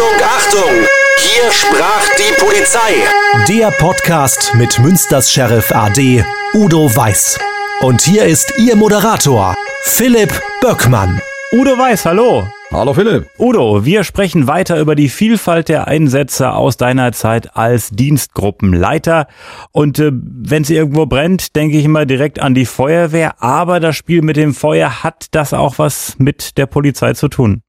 Achtung, 0.00 0.22
Achtung! 0.24 0.70
Hier 1.18 1.52
sprach 1.52 2.08
die 2.16 2.32
Polizei. 2.40 3.04
Der 3.48 3.70
Podcast 3.70 4.54
mit 4.54 4.78
Münsters 4.78 5.30
Sheriff 5.30 5.72
AD 5.72 6.24
Udo 6.54 6.96
Weiß. 6.96 7.38
Und 7.82 8.00
hier 8.00 8.24
ist 8.24 8.54
Ihr 8.58 8.76
Moderator, 8.76 9.54
Philipp 9.82 10.32
Böckmann. 10.62 11.20
Udo 11.52 11.76
Weiß, 11.76 12.06
hallo. 12.06 12.48
Hallo 12.72 12.94
Philipp. 12.94 13.28
Udo, 13.38 13.84
wir 13.84 14.02
sprechen 14.04 14.46
weiter 14.46 14.80
über 14.80 14.94
die 14.94 15.10
Vielfalt 15.10 15.68
der 15.68 15.86
Einsätze 15.86 16.52
aus 16.52 16.78
deiner 16.78 17.12
Zeit 17.12 17.54
als 17.54 17.90
Dienstgruppenleiter. 17.90 19.26
Und 19.70 19.98
äh, 19.98 20.12
wenn 20.12 20.62
es 20.62 20.70
irgendwo 20.70 21.04
brennt, 21.04 21.56
denke 21.56 21.76
ich 21.76 21.84
immer 21.84 22.06
direkt 22.06 22.40
an 22.40 22.54
die 22.54 22.66
Feuerwehr. 22.66 23.42
Aber 23.42 23.80
das 23.80 23.96
Spiel 23.96 24.22
mit 24.22 24.36
dem 24.36 24.54
Feuer 24.54 25.02
hat 25.02 25.26
das 25.32 25.52
auch 25.52 25.78
was 25.78 26.14
mit 26.18 26.56
der 26.56 26.64
Polizei 26.64 27.12
zu 27.12 27.28
tun. 27.28 27.62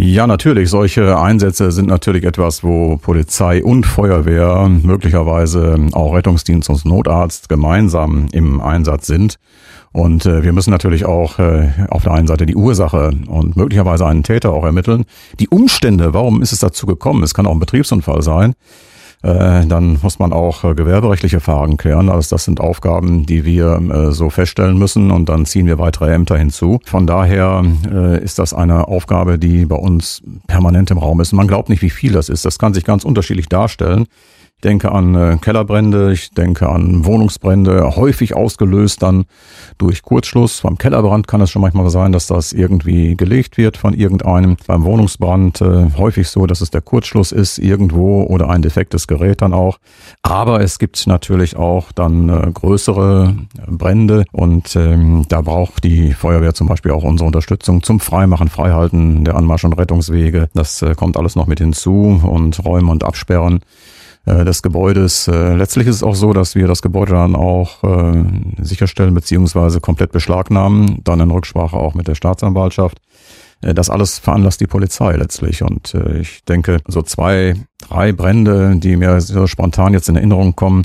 Ja, 0.00 0.28
natürlich. 0.28 0.70
Solche 0.70 1.18
Einsätze 1.18 1.72
sind 1.72 1.88
natürlich 1.88 2.22
etwas, 2.22 2.62
wo 2.62 2.98
Polizei 2.98 3.64
und 3.64 3.84
Feuerwehr, 3.84 4.68
möglicherweise 4.68 5.76
auch 5.90 6.14
Rettungsdienst 6.14 6.70
und 6.70 6.84
Notarzt 6.84 7.48
gemeinsam 7.48 8.28
im 8.30 8.60
Einsatz 8.60 9.08
sind. 9.08 9.40
Und 9.90 10.24
äh, 10.24 10.44
wir 10.44 10.52
müssen 10.52 10.70
natürlich 10.70 11.04
auch 11.04 11.40
äh, 11.40 11.70
auf 11.90 12.04
der 12.04 12.12
einen 12.12 12.28
Seite 12.28 12.46
die 12.46 12.54
Ursache 12.54 13.10
und 13.26 13.56
möglicherweise 13.56 14.06
einen 14.06 14.22
Täter 14.22 14.52
auch 14.52 14.64
ermitteln. 14.64 15.04
Die 15.40 15.48
Umstände, 15.48 16.14
warum 16.14 16.42
ist 16.42 16.52
es 16.52 16.60
dazu 16.60 16.86
gekommen? 16.86 17.24
Es 17.24 17.34
kann 17.34 17.48
auch 17.48 17.52
ein 17.52 17.58
Betriebsunfall 17.58 18.22
sein. 18.22 18.54
Äh, 19.22 19.66
dann 19.66 19.98
muss 20.00 20.20
man 20.20 20.32
auch 20.32 20.62
äh, 20.62 20.74
gewerberechtliche 20.74 21.40
Fragen 21.40 21.76
klären. 21.76 22.08
Also 22.08 22.36
das 22.36 22.44
sind 22.44 22.60
Aufgaben, 22.60 23.26
die 23.26 23.44
wir 23.44 23.80
äh, 23.80 24.12
so 24.12 24.30
feststellen 24.30 24.78
müssen 24.78 25.10
und 25.10 25.28
dann 25.28 25.44
ziehen 25.44 25.66
wir 25.66 25.78
weitere 25.78 26.12
Ämter 26.12 26.36
hinzu. 26.36 26.80
Von 26.84 27.06
daher 27.06 27.64
ist 28.22 28.38
das 28.38 28.54
eine 28.54 28.88
Aufgabe, 28.88 29.38
die 29.38 29.66
bei 29.66 29.76
uns 29.76 30.22
permanent 30.46 30.90
im 30.90 30.98
Raum 30.98 31.20
ist. 31.20 31.32
Man 31.32 31.48
glaubt 31.48 31.68
nicht, 31.68 31.82
wie 31.82 31.90
viel 31.90 32.12
das 32.12 32.28
ist. 32.28 32.44
Das 32.44 32.58
kann 32.58 32.74
sich 32.74 32.84
ganz 32.84 33.04
unterschiedlich 33.04 33.48
darstellen. 33.48 34.06
Ich 34.58 34.62
denke 34.62 34.90
an 34.90 35.14
äh, 35.14 35.38
Kellerbrände, 35.40 36.12
ich 36.12 36.32
denke 36.32 36.68
an 36.68 37.04
Wohnungsbrände, 37.04 37.94
häufig 37.94 38.34
ausgelöst 38.34 39.00
dann 39.04 39.26
durch 39.78 40.02
Kurzschluss. 40.02 40.62
Beim 40.62 40.76
Kellerbrand 40.76 41.28
kann 41.28 41.40
es 41.40 41.52
schon 41.52 41.62
manchmal 41.62 41.88
sein, 41.90 42.10
dass 42.10 42.26
das 42.26 42.52
irgendwie 42.52 43.16
gelegt 43.16 43.56
wird 43.56 43.76
von 43.76 43.94
irgendeinem. 43.94 44.56
Beim 44.66 44.82
Wohnungsbrand 44.82 45.60
äh, 45.60 45.90
häufig 45.96 46.28
so, 46.28 46.44
dass 46.46 46.60
es 46.60 46.70
der 46.70 46.80
Kurzschluss 46.80 47.30
ist 47.30 47.58
irgendwo 47.58 48.24
oder 48.24 48.50
ein 48.50 48.60
defektes 48.60 49.06
Gerät 49.06 49.42
dann 49.42 49.54
auch. 49.54 49.78
Aber 50.22 50.60
es 50.60 50.80
gibt 50.80 51.06
natürlich 51.06 51.54
auch 51.54 51.92
dann 51.92 52.28
äh, 52.28 52.50
größere 52.52 53.36
Brände 53.68 54.24
und 54.32 54.74
ähm, 54.74 55.24
da 55.28 55.40
braucht 55.40 55.84
die 55.84 56.12
Feuerwehr 56.14 56.52
zum 56.54 56.66
Beispiel 56.66 56.90
auch 56.90 57.04
unsere 57.04 57.28
Unterstützung 57.28 57.84
zum 57.84 58.00
Freimachen, 58.00 58.48
Freihalten 58.48 59.24
der 59.24 59.36
Anmarsch- 59.36 59.64
und 59.64 59.78
Rettungswege. 59.78 60.48
Das 60.52 60.82
äh, 60.82 60.96
kommt 60.96 61.16
alles 61.16 61.36
noch 61.36 61.46
mit 61.46 61.60
hinzu 61.60 62.20
und 62.24 62.64
Räumen 62.64 62.88
und 62.88 63.04
Absperren. 63.04 63.60
Äh, 64.28 64.44
des 64.44 64.62
Gebäudes. 64.62 65.26
Äh, 65.28 65.54
letztlich 65.54 65.86
ist 65.86 65.96
es 65.96 66.02
auch 66.02 66.14
so, 66.14 66.32
dass 66.32 66.54
wir 66.54 66.66
das 66.66 66.82
Gebäude 66.82 67.12
dann 67.12 67.34
auch 67.34 67.82
äh, 67.82 68.24
sicherstellen 68.60 69.14
beziehungsweise 69.14 69.80
komplett 69.80 70.12
beschlagnahmen, 70.12 71.00
dann 71.04 71.20
in 71.20 71.30
Rücksprache 71.30 71.76
auch 71.76 71.94
mit 71.94 72.08
der 72.08 72.14
Staatsanwaltschaft. 72.14 72.98
Das 73.60 73.90
alles 73.90 74.20
veranlasst 74.20 74.60
die 74.60 74.68
Polizei 74.68 75.16
letztlich. 75.16 75.64
Und 75.64 75.92
ich 76.20 76.44
denke, 76.44 76.78
so 76.86 77.02
zwei, 77.02 77.56
drei 77.80 78.12
Brände, 78.12 78.76
die 78.76 78.94
mir 78.94 79.20
so 79.20 79.48
spontan 79.48 79.94
jetzt 79.94 80.08
in 80.08 80.14
Erinnerung 80.14 80.54
kommen, 80.54 80.84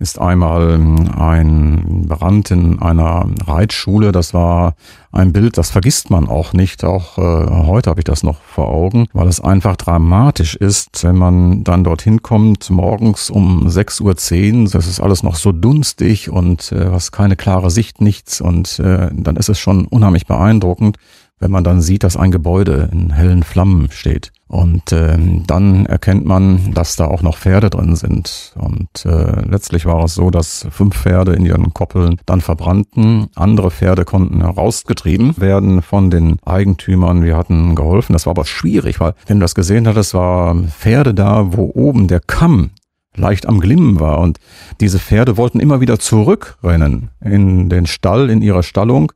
ist 0.00 0.20
einmal 0.20 0.72
ähm, 0.72 1.08
ein 1.16 2.06
Brand 2.08 2.50
in 2.50 2.82
einer 2.82 3.26
Reitschule. 3.46 4.10
Das 4.10 4.34
war 4.34 4.74
ein 5.12 5.32
Bild, 5.32 5.56
das 5.56 5.70
vergisst 5.70 6.10
man 6.10 6.28
auch 6.28 6.52
nicht. 6.52 6.84
Auch 6.84 7.16
äh, 7.16 7.22
heute 7.22 7.90
habe 7.90 8.00
ich 8.00 8.04
das 8.04 8.24
noch 8.24 8.40
vor 8.42 8.68
Augen, 8.68 9.06
weil 9.12 9.28
es 9.28 9.40
einfach 9.40 9.76
dramatisch 9.76 10.56
ist, 10.56 11.04
wenn 11.04 11.16
man 11.16 11.62
dann 11.62 11.84
dorthin 11.84 12.22
kommt, 12.22 12.70
morgens 12.70 13.30
um 13.30 13.68
6.10 13.68 14.62
Uhr. 14.64 14.70
Das 14.70 14.88
ist 14.88 15.00
alles 15.00 15.22
noch 15.22 15.36
so 15.36 15.52
dunstig 15.52 16.28
und 16.28 16.72
äh, 16.72 16.90
was 16.90 17.12
keine 17.12 17.36
klare 17.36 17.70
Sicht, 17.70 18.00
nichts. 18.00 18.40
Und 18.40 18.80
äh, 18.80 19.10
dann 19.12 19.36
ist 19.36 19.48
es 19.48 19.60
schon 19.60 19.86
unheimlich 19.86 20.26
beeindruckend, 20.26 20.98
wenn 21.38 21.52
man 21.52 21.62
dann 21.62 21.80
sieht, 21.80 22.02
dass 22.02 22.16
ein 22.16 22.32
Gebäude 22.32 22.88
in 22.92 23.12
hellen 23.12 23.44
Flammen 23.44 23.90
steht. 23.92 24.32
Und 24.46 24.92
äh, 24.92 25.16
dann 25.46 25.86
erkennt 25.86 26.26
man, 26.26 26.74
dass 26.74 26.96
da 26.96 27.06
auch 27.06 27.22
noch 27.22 27.38
Pferde 27.38 27.70
drin 27.70 27.96
sind. 27.96 28.52
Und 28.56 29.06
äh, 29.06 29.40
letztlich 29.48 29.86
war 29.86 30.04
es 30.04 30.14
so, 30.14 30.30
dass 30.30 30.66
fünf 30.70 30.96
Pferde 30.96 31.32
in 31.32 31.46
ihren 31.46 31.72
Koppeln 31.72 32.20
dann 32.26 32.40
verbrannten. 32.40 33.28
Andere 33.34 33.70
Pferde 33.70 34.04
konnten 34.04 34.42
herausgetrieben 34.42 35.38
werden 35.38 35.82
von 35.82 36.10
den 36.10 36.36
Eigentümern. 36.44 37.24
Wir 37.24 37.36
hatten 37.36 37.74
geholfen. 37.74 38.12
Das 38.12 38.26
war 38.26 38.32
aber 38.32 38.44
schwierig, 38.44 39.00
weil 39.00 39.14
wenn 39.26 39.38
du 39.38 39.44
das 39.44 39.54
gesehen 39.54 39.88
hattest, 39.88 40.14
war 40.14 40.54
Pferde 40.54 41.14
da, 41.14 41.56
wo 41.56 41.72
oben 41.74 42.06
der 42.06 42.20
Kamm 42.20 42.70
leicht 43.16 43.46
am 43.46 43.60
Glimmen 43.60 43.98
war. 43.98 44.18
Und 44.20 44.38
diese 44.80 44.98
Pferde 44.98 45.36
wollten 45.36 45.60
immer 45.60 45.80
wieder 45.80 45.98
zurückrennen 45.98 47.10
in 47.24 47.70
den 47.70 47.86
Stall, 47.86 48.28
in 48.28 48.42
ihrer 48.42 48.62
Stallung 48.62 49.12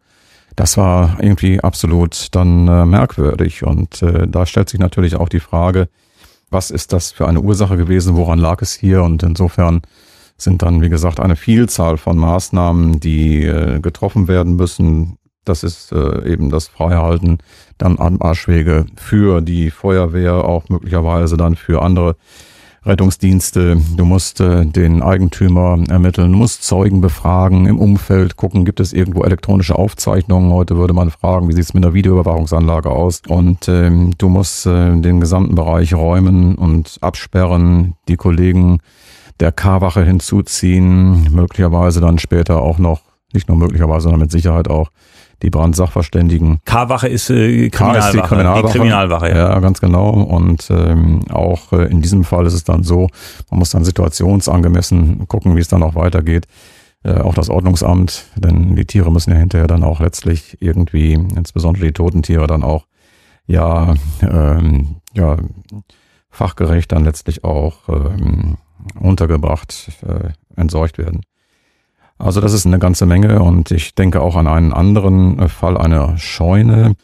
das 0.59 0.77
war 0.77 1.19
irgendwie 1.21 1.61
absolut 1.61 2.35
dann 2.35 2.67
äh, 2.67 2.85
merkwürdig. 2.85 3.63
Und 3.63 4.03
äh, 4.03 4.27
da 4.27 4.45
stellt 4.45 4.69
sich 4.69 4.81
natürlich 4.81 5.15
auch 5.15 5.29
die 5.29 5.39
Frage, 5.39 5.89
was 6.51 6.73
ist 6.73 6.93
das 6.93 7.13
für 7.13 7.29
eine 7.29 7.41
Ursache 7.41 7.77
gewesen, 7.77 8.17
woran 8.17 8.41
lag 8.41 8.61
es 8.61 8.73
hier? 8.75 9.05
Und 9.05 9.23
insofern 9.23 9.83
sind 10.37 10.63
dann, 10.63 10.83
wie 10.83 10.89
gesagt, 10.89 11.21
eine 11.21 11.37
Vielzahl 11.37 11.97
von 11.97 12.17
Maßnahmen, 12.17 12.99
die 12.99 13.45
äh, 13.45 13.79
getroffen 13.79 14.27
werden 14.27 14.57
müssen. 14.57 15.17
Das 15.45 15.63
ist 15.63 15.93
äh, 15.93 16.29
eben 16.29 16.51
das 16.51 16.67
Freihalten, 16.67 17.39
dann 17.79 17.99
Anmarschwege 17.99 18.87
für 18.97 19.41
die 19.41 19.71
Feuerwehr, 19.71 20.45
auch 20.45 20.69
möglicherweise 20.69 21.37
dann 21.37 21.55
für 21.55 21.83
andere 21.83 22.17
Rettungsdienste, 22.85 23.77
du 23.97 24.05
musst 24.05 24.41
äh, 24.41 24.65
den 24.65 25.03
Eigentümer 25.03 25.79
ermitteln, 25.89 26.33
du 26.33 26.39
musst 26.39 26.65
Zeugen 26.65 27.01
befragen, 27.01 27.67
im 27.67 27.79
Umfeld 27.79 28.37
gucken, 28.37 28.65
gibt 28.65 28.81
es 28.81 28.93
irgendwo 28.93 29.23
elektronische 29.23 29.77
Aufzeichnungen. 29.77 30.53
Heute 30.53 30.77
würde 30.77 30.95
man 30.95 31.11
fragen, 31.11 31.49
wie 31.49 31.53
sieht 31.53 31.65
es 31.65 31.75
mit 31.75 31.85
einer 31.85 31.95
Videoüberwachungsanlage 31.95 32.91
aus? 32.91 33.23
Und 33.29 33.69
ähm, 33.69 34.13
du 34.17 34.29
musst 34.29 34.67
äh, 34.67 34.97
den 35.01 35.21
gesamten 35.21 35.55
Bereich 35.55 35.95
räumen 35.95 36.55
und 36.55 36.99
absperren, 37.01 37.95
die 38.09 38.17
Kollegen 38.17 38.79
der 39.41 39.53
K-Wache 39.53 40.05
hinzuziehen, 40.05 41.33
möglicherweise 41.33 42.01
dann 42.01 42.19
später 42.19 42.61
auch 42.61 42.79
noch, 42.79 43.03
nicht 43.33 43.49
nur 43.49 43.59
möglicherweise, 43.59 44.05
sondern 44.05 44.21
mit 44.21 44.31
Sicherheit 44.31 44.69
auch 44.69 44.91
die 45.43 45.51
Brandsachverständigen. 45.51 46.59
K-Wache 46.65 47.09
ist 47.09 47.31
äh, 47.31 47.71
Kriminalwache. 47.71 48.01
K 48.01 48.07
ist 48.07 48.15
die 48.15 48.21
Kriminalwache. 48.21 48.67
Die 48.67 48.73
Kriminalwache 48.73 49.29
ja. 49.29 49.37
ja. 49.37 49.61
ganz 49.61 49.81
genau. 49.81 50.11
Und 50.11 50.69
ähm, 50.71 51.23
auch 51.31 51.73
äh, 51.73 51.85
in 51.85 52.03
diesem 52.03 52.25
Fall 52.25 52.47
ist 52.47 52.55
es 52.55 52.65
dann 52.65 52.83
so, 52.83 53.09
man 53.51 53.61
muss 53.61 53.71
dann 53.71 53.85
situationsangemessen 53.85 55.29
gucken, 55.29 55.57
wie 55.57 55.61
es 55.61 55.69
dann 55.69 55.83
auch 55.83 55.95
weitergeht. 55.95 56.47
Äh, 57.05 57.21
auch 57.21 57.35
das 57.35 57.49
Ordnungsamt, 57.49 58.25
denn 58.37 58.75
die 58.75 58.85
Tiere 58.85 59.13
müssen 59.13 59.31
ja 59.31 59.37
hinterher 59.37 59.69
dann 59.69 59.85
auch 59.85 60.01
letztlich 60.01 60.57
irgendwie, 60.61 61.13
insbesondere 61.13 61.87
die 61.87 61.93
toten 61.93 62.23
Tiere, 62.23 62.49
dann 62.49 62.65
auch 62.65 62.87
ja, 63.47 63.95
ähm, 64.21 64.97
ja 65.15 65.37
fachgerecht 66.31 66.91
dann 66.93 67.05
letztlich 67.05 67.45
auch 67.45 67.89
ähm, 67.89 68.59
untergebracht, 68.99 69.91
äh, 70.03 70.31
entsorgt 70.61 70.99
werden. 70.99 71.21
Also 72.19 72.41
das 72.41 72.53
ist 72.53 72.67
eine 72.67 72.79
ganze 72.79 73.07
Menge 73.07 73.41
und 73.41 73.71
ich 73.71 73.95
denke 73.95 74.21
auch 74.21 74.37
an 74.37 74.49
einen 74.49 74.73
anderen 74.73 75.49
Fall 75.49 75.77
einer 75.79 76.19
Scheune, 76.19 76.97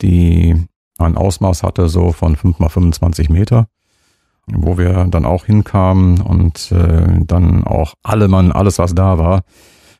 die 0.00 0.56
ein 0.98 1.16
Ausmaß 1.16 1.62
hatte 1.64 1.88
so 1.88 2.12
von 2.12 2.36
5 2.36 2.58
mal 2.60 2.68
25 2.68 3.28
Meter, 3.28 3.66
wo 4.46 4.78
wir 4.78 5.06
dann 5.10 5.24
auch 5.24 5.46
hinkamen 5.46 6.20
und 6.20 6.70
äh, 6.70 7.24
dann 7.26 7.64
auch 7.64 7.94
alle 8.04 8.28
Mann, 8.28 8.52
alles 8.52 8.78
was 8.78 8.94
da 8.94 9.18
war, 9.18 9.42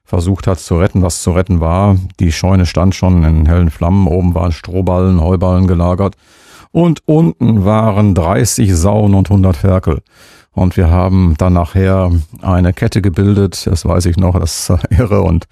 versucht 0.05 0.47
hat 0.47 0.61
zu 0.61 0.79
retten, 0.79 1.03
was 1.03 1.23
zu 1.23 1.33
retten 1.33 1.61
war. 1.61 1.97
Die 2.21 2.31
Scheune 2.31 2.67
stand 2.67 2.95
schon 2.95 3.25
in 3.25 3.47
hellen 3.47 3.71
Flammen, 3.71 4.07
oben 4.07 4.35
waren 4.35 4.53
Strohballen, 4.53 5.21
Heuballen 5.21 5.67
gelagert 5.67 6.17
und 6.71 7.01
unten 7.07 7.65
waren 7.65 8.15
30 8.15 8.75
Sauen 8.75 9.15
und 9.15 9.31
100 9.31 9.57
Ferkel. 9.57 10.03
Und 10.55 10.77
wir 10.77 10.91
haben 10.91 11.35
dann 11.39 11.55
nachher 11.55 12.11
eine 12.43 12.75
Kette 12.75 13.01
gebildet, 13.01 13.67
das 13.67 13.87
weiß 13.87 14.05
ich 14.05 14.19
noch, 14.19 14.39
das 14.39 14.69
ist 14.69 14.85
irre, 14.91 15.23
und 15.23 15.47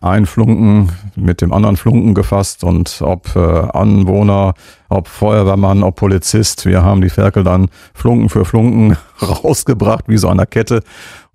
ein 0.00 0.24
Flunken 0.24 0.90
mit 1.14 1.42
dem 1.42 1.52
anderen 1.52 1.76
Flunken 1.76 2.14
gefasst 2.14 2.64
und 2.64 3.02
ob 3.02 3.36
äh, 3.36 3.38
Anwohner, 3.38 4.54
ob 4.88 5.08
Feuerwehrmann, 5.08 5.82
ob 5.82 5.96
Polizist, 5.96 6.64
wir 6.64 6.82
haben 6.82 7.02
die 7.02 7.10
Ferkel 7.10 7.44
dann 7.44 7.68
Flunken 7.92 8.30
für 8.30 8.46
Flunken 8.46 8.96
rausgebracht, 9.22 10.04
wie 10.08 10.16
so 10.16 10.28
einer 10.28 10.46
Kette, 10.46 10.82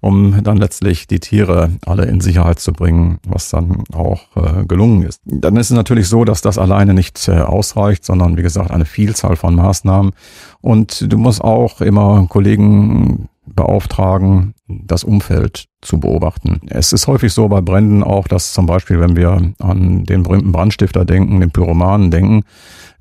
um 0.01 0.43
dann 0.43 0.57
letztlich 0.57 1.07
die 1.07 1.19
Tiere 1.19 1.71
alle 1.85 2.05
in 2.05 2.19
Sicherheit 2.19 2.59
zu 2.59 2.73
bringen, 2.73 3.19
was 3.27 3.49
dann 3.49 3.83
auch 3.93 4.21
äh, 4.35 4.65
gelungen 4.65 5.03
ist. 5.03 5.21
Dann 5.25 5.55
ist 5.57 5.69
es 5.69 5.75
natürlich 5.77 6.09
so, 6.09 6.25
dass 6.25 6.41
das 6.41 6.57
alleine 6.57 6.93
nicht 6.93 7.27
äh, 7.27 7.39
ausreicht, 7.39 8.03
sondern 8.03 8.35
wie 8.35 8.41
gesagt 8.41 8.71
eine 8.71 8.85
Vielzahl 8.85 9.35
von 9.35 9.55
Maßnahmen. 9.55 10.11
Und 10.59 11.11
du 11.11 11.17
musst 11.17 11.41
auch 11.41 11.81
immer 11.81 12.25
Kollegen 12.27 13.29
beauftragen, 13.45 14.53
das 14.67 15.03
Umfeld 15.03 15.65
zu 15.81 15.99
beobachten. 15.99 16.61
Es 16.67 16.93
ist 16.93 17.07
häufig 17.07 17.33
so 17.33 17.47
bei 17.47 17.61
Bränden 17.61 18.03
auch, 18.03 18.27
dass 18.27 18.53
zum 18.53 18.65
Beispiel, 18.65 18.99
wenn 18.99 19.15
wir 19.15 19.53
an 19.59 20.03
den 20.05 20.23
berühmten 20.23 20.51
Brandstifter 20.51 21.05
denken, 21.05 21.39
den 21.39 21.51
Pyromanen 21.51 22.11
denken, 22.11 22.43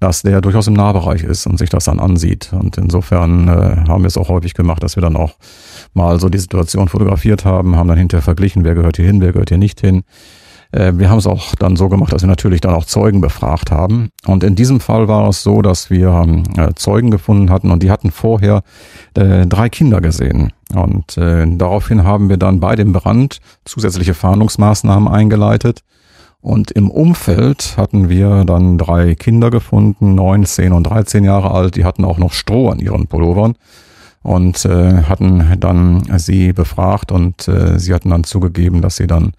dass 0.01 0.23
der 0.23 0.41
durchaus 0.41 0.67
im 0.67 0.75
Nahbereich 0.75 1.23
ist 1.23 1.47
und 1.47 1.59
sich 1.59 1.71
das 1.71 1.85
dann 1.85 2.01
ansieht. 2.01 2.53
Und 2.53 2.79
insofern 2.79 3.49
äh, 3.49 3.89
haben 3.89 4.03
wir 4.03 4.09
es 4.09 4.17
auch 4.17 4.29
häufig 4.29 4.55
gemacht, 4.55 4.83
dass 4.83 4.97
wir 4.97 5.03
dann 5.03 5.17
auch 5.17 5.35
mal 5.95 6.21
so 6.21 6.29
die 6.29 6.39
Situation 6.39 6.89
fotografiert 6.89 7.45
haben, 7.45 7.77
haben 7.77 7.89
dann 7.89 7.99
hinterher 7.99 8.23
verglichen, 8.23 8.65
wer 8.65 8.75
gehört 8.75 8.97
hier 8.97 9.07
hin, 9.07 9.21
wer 9.21 9.33
gehört 9.33 9.49
hier 9.49 9.59
nicht 9.59 9.81
hin. 9.81 10.03
Äh, 10.73 10.93
wir 10.97 11.11
haben 11.11 11.19
es 11.19 11.27
auch 11.27 11.55
dann 11.57 11.77
so 11.77 11.89
gemacht, 11.89 12.13
dass 12.13 12.23
wir 12.23 12.29
natürlich 12.29 12.61
dann 12.61 12.75
auch 12.75 12.85
Zeugen 12.85 13.21
befragt 13.21 13.71
haben. 13.71 14.11
Und 14.27 14.45
in 14.45 14.55
diesem 14.55 14.81
Fall 14.81 15.09
war 15.09 15.29
es 15.29 15.43
so, 15.43 15.63
dass 15.63 15.91
wir 15.91 16.25
äh, 16.57 16.75
Zeugen 16.75 17.11
gefunden 17.11 17.51
hatten 17.51 17.71
und 17.71 17.83
die 17.83 17.91
hatten 17.91 18.11
vorher 18.11 18.63
äh, 19.15 19.47
drei 19.47 19.69
Kinder 19.69 20.01
gesehen. 20.01 20.53
Und 20.73 21.17
daraufhin 21.17 22.05
haben 22.05 22.29
wir 22.29 22.37
dann 22.37 22.61
bei 22.61 22.77
dem 22.77 22.93
Brand 22.93 23.41
zusätzliche 23.65 24.15
Fahndungsmaßnahmen 24.15 25.09
eingeleitet. 25.09 25.81
Und 26.41 26.71
im 26.71 26.93
Umfeld 26.93 27.75
hatten 27.77 28.09
wir 28.09 28.45
dann 28.45 28.79
drei 28.79 29.17
Kinder 29.17 29.51
gefunden, 29.51 30.15
neun, 30.15 30.45
zehn 30.45 30.73
und 30.73 30.85
dreizehn 30.85 31.25
Jahre 31.25 31.51
alt. 31.51 31.75
Die 31.75 31.85
hatten 31.85 32.05
auch 32.05 32.19
noch 32.19 32.33
Stroh 32.33 32.69
an 32.69 32.79
ihren 32.79 33.09
Pullovern 33.09 33.57
und 34.23 34.65
äh, 34.65 35.03
hatten 35.05 35.57
dann 35.59 36.03
sie 36.19 36.53
befragt 36.53 37.11
und 37.13 37.49
äh, 37.49 37.79
sie 37.79 37.95
hatten 37.95 38.11
dann 38.11 38.25
zugegeben, 38.25 38.83
dass 38.83 38.97
sie 38.97 39.07
dann 39.07 39.33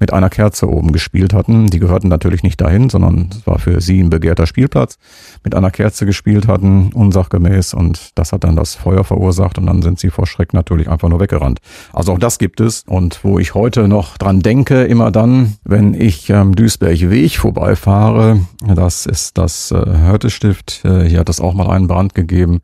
mit 0.00 0.12
einer 0.12 0.30
Kerze 0.30 0.68
oben 0.68 0.92
gespielt 0.92 1.32
hatten. 1.32 1.66
Die 1.68 1.80
gehörten 1.80 2.08
natürlich 2.08 2.42
nicht 2.42 2.60
dahin, 2.60 2.88
sondern 2.88 3.30
es 3.32 3.46
war 3.46 3.58
für 3.58 3.80
sie 3.80 4.00
ein 4.00 4.10
begehrter 4.10 4.46
Spielplatz. 4.46 4.98
Mit 5.42 5.54
einer 5.54 5.70
Kerze 5.70 6.06
gespielt 6.06 6.46
hatten, 6.46 6.92
unsachgemäß 6.92 7.74
und 7.74 8.10
das 8.14 8.32
hat 8.32 8.44
dann 8.44 8.56
das 8.56 8.74
Feuer 8.76 9.04
verursacht 9.04 9.58
und 9.58 9.66
dann 9.66 9.82
sind 9.82 9.98
sie 9.98 10.10
vor 10.10 10.26
Schreck 10.26 10.54
natürlich 10.54 10.88
einfach 10.88 11.08
nur 11.08 11.20
weggerannt. 11.20 11.60
Also 11.92 12.12
auch 12.12 12.18
das 12.18 12.38
gibt 12.38 12.60
es 12.60 12.84
und 12.86 13.24
wo 13.24 13.38
ich 13.38 13.54
heute 13.54 13.88
noch 13.88 14.18
dran 14.18 14.40
denke, 14.40 14.84
immer 14.84 15.10
dann, 15.10 15.54
wenn 15.64 15.94
ich 15.94 16.32
am 16.32 16.54
Duisberg-Weg 16.54 17.38
vorbeifahre, 17.38 18.40
das 18.66 19.06
ist 19.06 19.36
das 19.36 19.72
äh, 19.72 19.76
Hörtestift. 19.84 20.84
Äh, 20.84 21.08
hier 21.08 21.20
hat 21.20 21.28
es 21.28 21.40
auch 21.40 21.54
mal 21.54 21.70
einen 21.70 21.88
Brand 21.88 22.14
gegeben. 22.14 22.60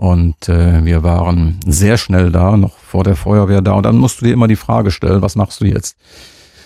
Und 0.00 0.48
äh, 0.48 0.82
wir 0.82 1.02
waren 1.02 1.60
sehr 1.66 1.98
schnell 1.98 2.32
da, 2.32 2.56
noch 2.56 2.78
vor 2.78 3.04
der 3.04 3.16
Feuerwehr 3.16 3.60
da. 3.60 3.72
Und 3.72 3.84
dann 3.84 3.98
musst 3.98 4.22
du 4.22 4.24
dir 4.24 4.32
immer 4.32 4.48
die 4.48 4.56
Frage 4.56 4.90
stellen, 4.90 5.20
was 5.20 5.36
machst 5.36 5.60
du 5.60 5.66
jetzt? 5.66 5.94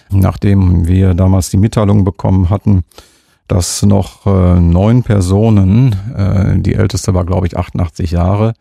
Nachdem 0.08 0.86
wir 0.86 1.14
damals 1.14 1.50
die 1.50 1.56
Mitteilung 1.56 2.04
bekommen 2.04 2.48
hatten, 2.48 2.84
dass 3.48 3.82
noch 3.82 4.24
äh, 4.26 4.60
neun 4.60 5.02
Personen, 5.02 5.96
äh, 6.16 6.60
die 6.60 6.74
älteste 6.74 7.12
war 7.12 7.24
glaube 7.24 7.48
ich 7.48 7.56
88 7.58 8.12
Jahre, 8.12 8.54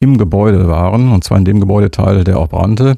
im 0.00 0.18
Gebäude 0.18 0.66
waren, 0.66 1.12
und 1.12 1.22
zwar 1.22 1.38
in 1.38 1.44
dem 1.44 1.60
Gebäudeteil, 1.60 2.24
der 2.24 2.40
auch 2.40 2.48
brannte, 2.48 2.96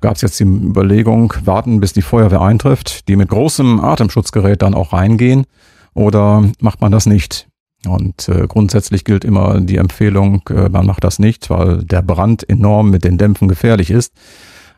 gab 0.00 0.16
es 0.16 0.22
jetzt 0.22 0.40
die 0.40 0.44
Überlegung, 0.44 1.34
warten, 1.44 1.80
bis 1.80 1.92
die 1.92 2.00
Feuerwehr 2.00 2.40
eintrifft, 2.40 3.08
die 3.08 3.16
mit 3.16 3.28
großem 3.28 3.78
Atemschutzgerät 3.78 4.62
dann 4.62 4.72
auch 4.72 4.94
reingehen, 4.94 5.44
oder 5.92 6.50
macht 6.60 6.80
man 6.80 6.92
das 6.92 7.04
nicht? 7.04 7.46
Und 7.86 8.28
äh, 8.28 8.46
grundsätzlich 8.46 9.04
gilt 9.04 9.24
immer 9.24 9.60
die 9.60 9.76
Empfehlung, 9.76 10.42
äh, 10.50 10.68
man 10.68 10.86
macht 10.86 11.04
das 11.04 11.18
nicht, 11.18 11.50
weil 11.50 11.82
der 11.82 12.02
Brand 12.02 12.48
enorm 12.48 12.90
mit 12.90 13.04
den 13.04 13.18
Dämpfen 13.18 13.48
gefährlich 13.48 13.90
ist. 13.90 14.12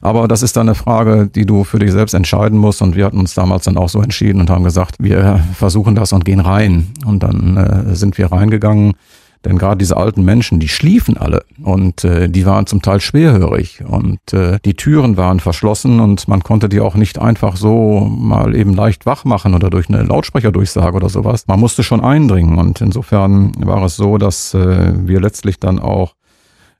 Aber 0.00 0.28
das 0.28 0.42
ist 0.42 0.56
dann 0.56 0.68
eine 0.68 0.74
Frage, 0.74 1.28
die 1.28 1.46
du 1.46 1.64
für 1.64 1.78
dich 1.78 1.90
selbst 1.92 2.12
entscheiden 2.12 2.58
musst. 2.58 2.82
Und 2.82 2.94
wir 2.94 3.06
hatten 3.06 3.18
uns 3.18 3.34
damals 3.34 3.64
dann 3.64 3.78
auch 3.78 3.88
so 3.88 4.02
entschieden 4.02 4.40
und 4.40 4.50
haben 4.50 4.64
gesagt, 4.64 4.96
wir 4.98 5.42
versuchen 5.54 5.94
das 5.94 6.12
und 6.12 6.24
gehen 6.24 6.40
rein. 6.40 6.88
Und 7.06 7.22
dann 7.22 7.56
äh, 7.56 7.94
sind 7.94 8.18
wir 8.18 8.30
reingegangen 8.30 8.94
denn 9.44 9.58
gerade 9.58 9.78
diese 9.78 9.96
alten 9.96 10.24
Menschen, 10.24 10.58
die 10.58 10.68
schliefen 10.68 11.16
alle 11.16 11.44
und 11.62 12.04
äh, 12.04 12.28
die 12.28 12.46
waren 12.46 12.66
zum 12.66 12.82
Teil 12.82 13.00
schwerhörig 13.00 13.84
und 13.86 14.32
äh, 14.32 14.58
die 14.64 14.74
Türen 14.74 15.16
waren 15.16 15.40
verschlossen 15.40 16.00
und 16.00 16.28
man 16.28 16.42
konnte 16.42 16.68
die 16.68 16.80
auch 16.80 16.94
nicht 16.94 17.18
einfach 17.18 17.56
so 17.56 18.00
mal 18.00 18.54
eben 18.54 18.74
leicht 18.74 19.06
wach 19.06 19.24
machen 19.24 19.54
oder 19.54 19.70
durch 19.70 19.88
eine 19.88 20.02
Lautsprecherdurchsage 20.02 20.96
oder 20.96 21.08
sowas. 21.08 21.46
Man 21.46 21.60
musste 21.60 21.82
schon 21.82 22.00
eindringen 22.00 22.58
und 22.58 22.80
insofern 22.80 23.52
war 23.58 23.84
es 23.84 23.96
so, 23.96 24.18
dass 24.18 24.54
äh, 24.54 24.92
wir 25.06 25.20
letztlich 25.20 25.60
dann 25.60 25.78
auch 25.78 26.14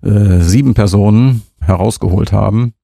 äh, 0.03 0.41
sieben 0.41 0.75
Personen 0.75 1.43
herausgeholt 1.61 2.33
haben 2.33 2.75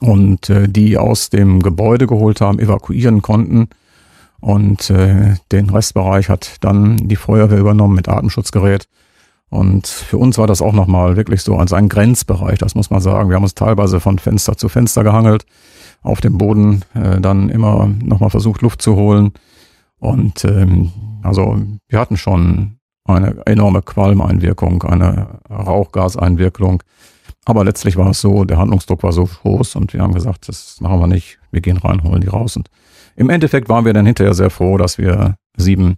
und 0.00 0.48
äh, 0.50 0.68
die 0.68 0.96
aus 0.96 1.30
dem 1.30 1.62
Gebäude 1.62 2.06
geholt 2.06 2.40
haben, 2.40 2.58
evakuieren 2.58 3.22
konnten. 3.22 3.68
Und 4.40 4.90
äh, 4.90 5.34
den 5.50 5.70
Restbereich 5.70 6.28
hat 6.28 6.56
dann 6.60 6.96
die 6.96 7.16
Feuerwehr 7.16 7.58
übernommen 7.58 7.96
mit 7.96 8.08
Atemschutzgerät. 8.08 8.88
Und 9.50 9.86
für 9.86 10.18
uns 10.18 10.36
war 10.36 10.46
das 10.46 10.60
auch 10.60 10.74
nochmal 10.74 11.16
wirklich 11.16 11.42
so 11.42 11.56
als 11.56 11.72
ein 11.72 11.88
Grenzbereich, 11.88 12.58
das 12.58 12.74
muss 12.74 12.90
man 12.90 13.00
sagen. 13.00 13.30
Wir 13.30 13.36
haben 13.36 13.44
uns 13.44 13.54
teilweise 13.54 13.98
von 13.98 14.18
Fenster 14.18 14.56
zu 14.56 14.68
Fenster 14.68 15.04
gehangelt, 15.04 15.46
auf 16.02 16.20
dem 16.20 16.36
Boden 16.36 16.84
äh, 16.94 17.20
dann 17.20 17.48
immer 17.48 17.86
nochmal 17.86 18.30
versucht, 18.30 18.60
Luft 18.60 18.82
zu 18.82 18.94
holen. 18.96 19.32
Und 19.98 20.44
ähm, 20.44 20.92
also 21.22 21.60
wir 21.88 21.98
hatten 21.98 22.16
schon 22.16 22.78
eine 23.04 23.42
enorme 23.46 23.80
Qualmeinwirkung, 23.82 24.82
eine 24.82 25.40
Rauchgaseinwirkung. 25.50 26.82
Aber 27.46 27.64
letztlich 27.64 27.96
war 27.96 28.10
es 28.10 28.20
so, 28.20 28.44
der 28.44 28.58
Handlungsdruck 28.58 29.02
war 29.02 29.12
so 29.12 29.24
groß 29.24 29.76
und 29.76 29.94
wir 29.94 30.02
haben 30.02 30.12
gesagt, 30.12 30.48
das 30.48 30.80
machen 30.80 31.00
wir 31.00 31.06
nicht, 31.06 31.38
wir 31.50 31.62
gehen 31.62 31.78
rein, 31.78 32.02
holen 32.02 32.20
die 32.20 32.28
raus. 32.28 32.56
Und 32.56 32.68
im 33.16 33.30
Endeffekt 33.30 33.70
waren 33.70 33.86
wir 33.86 33.94
dann 33.94 34.04
hinterher 34.04 34.34
sehr 34.34 34.50
froh, 34.50 34.76
dass 34.76 34.98
wir 34.98 35.36
sieben 35.56 35.96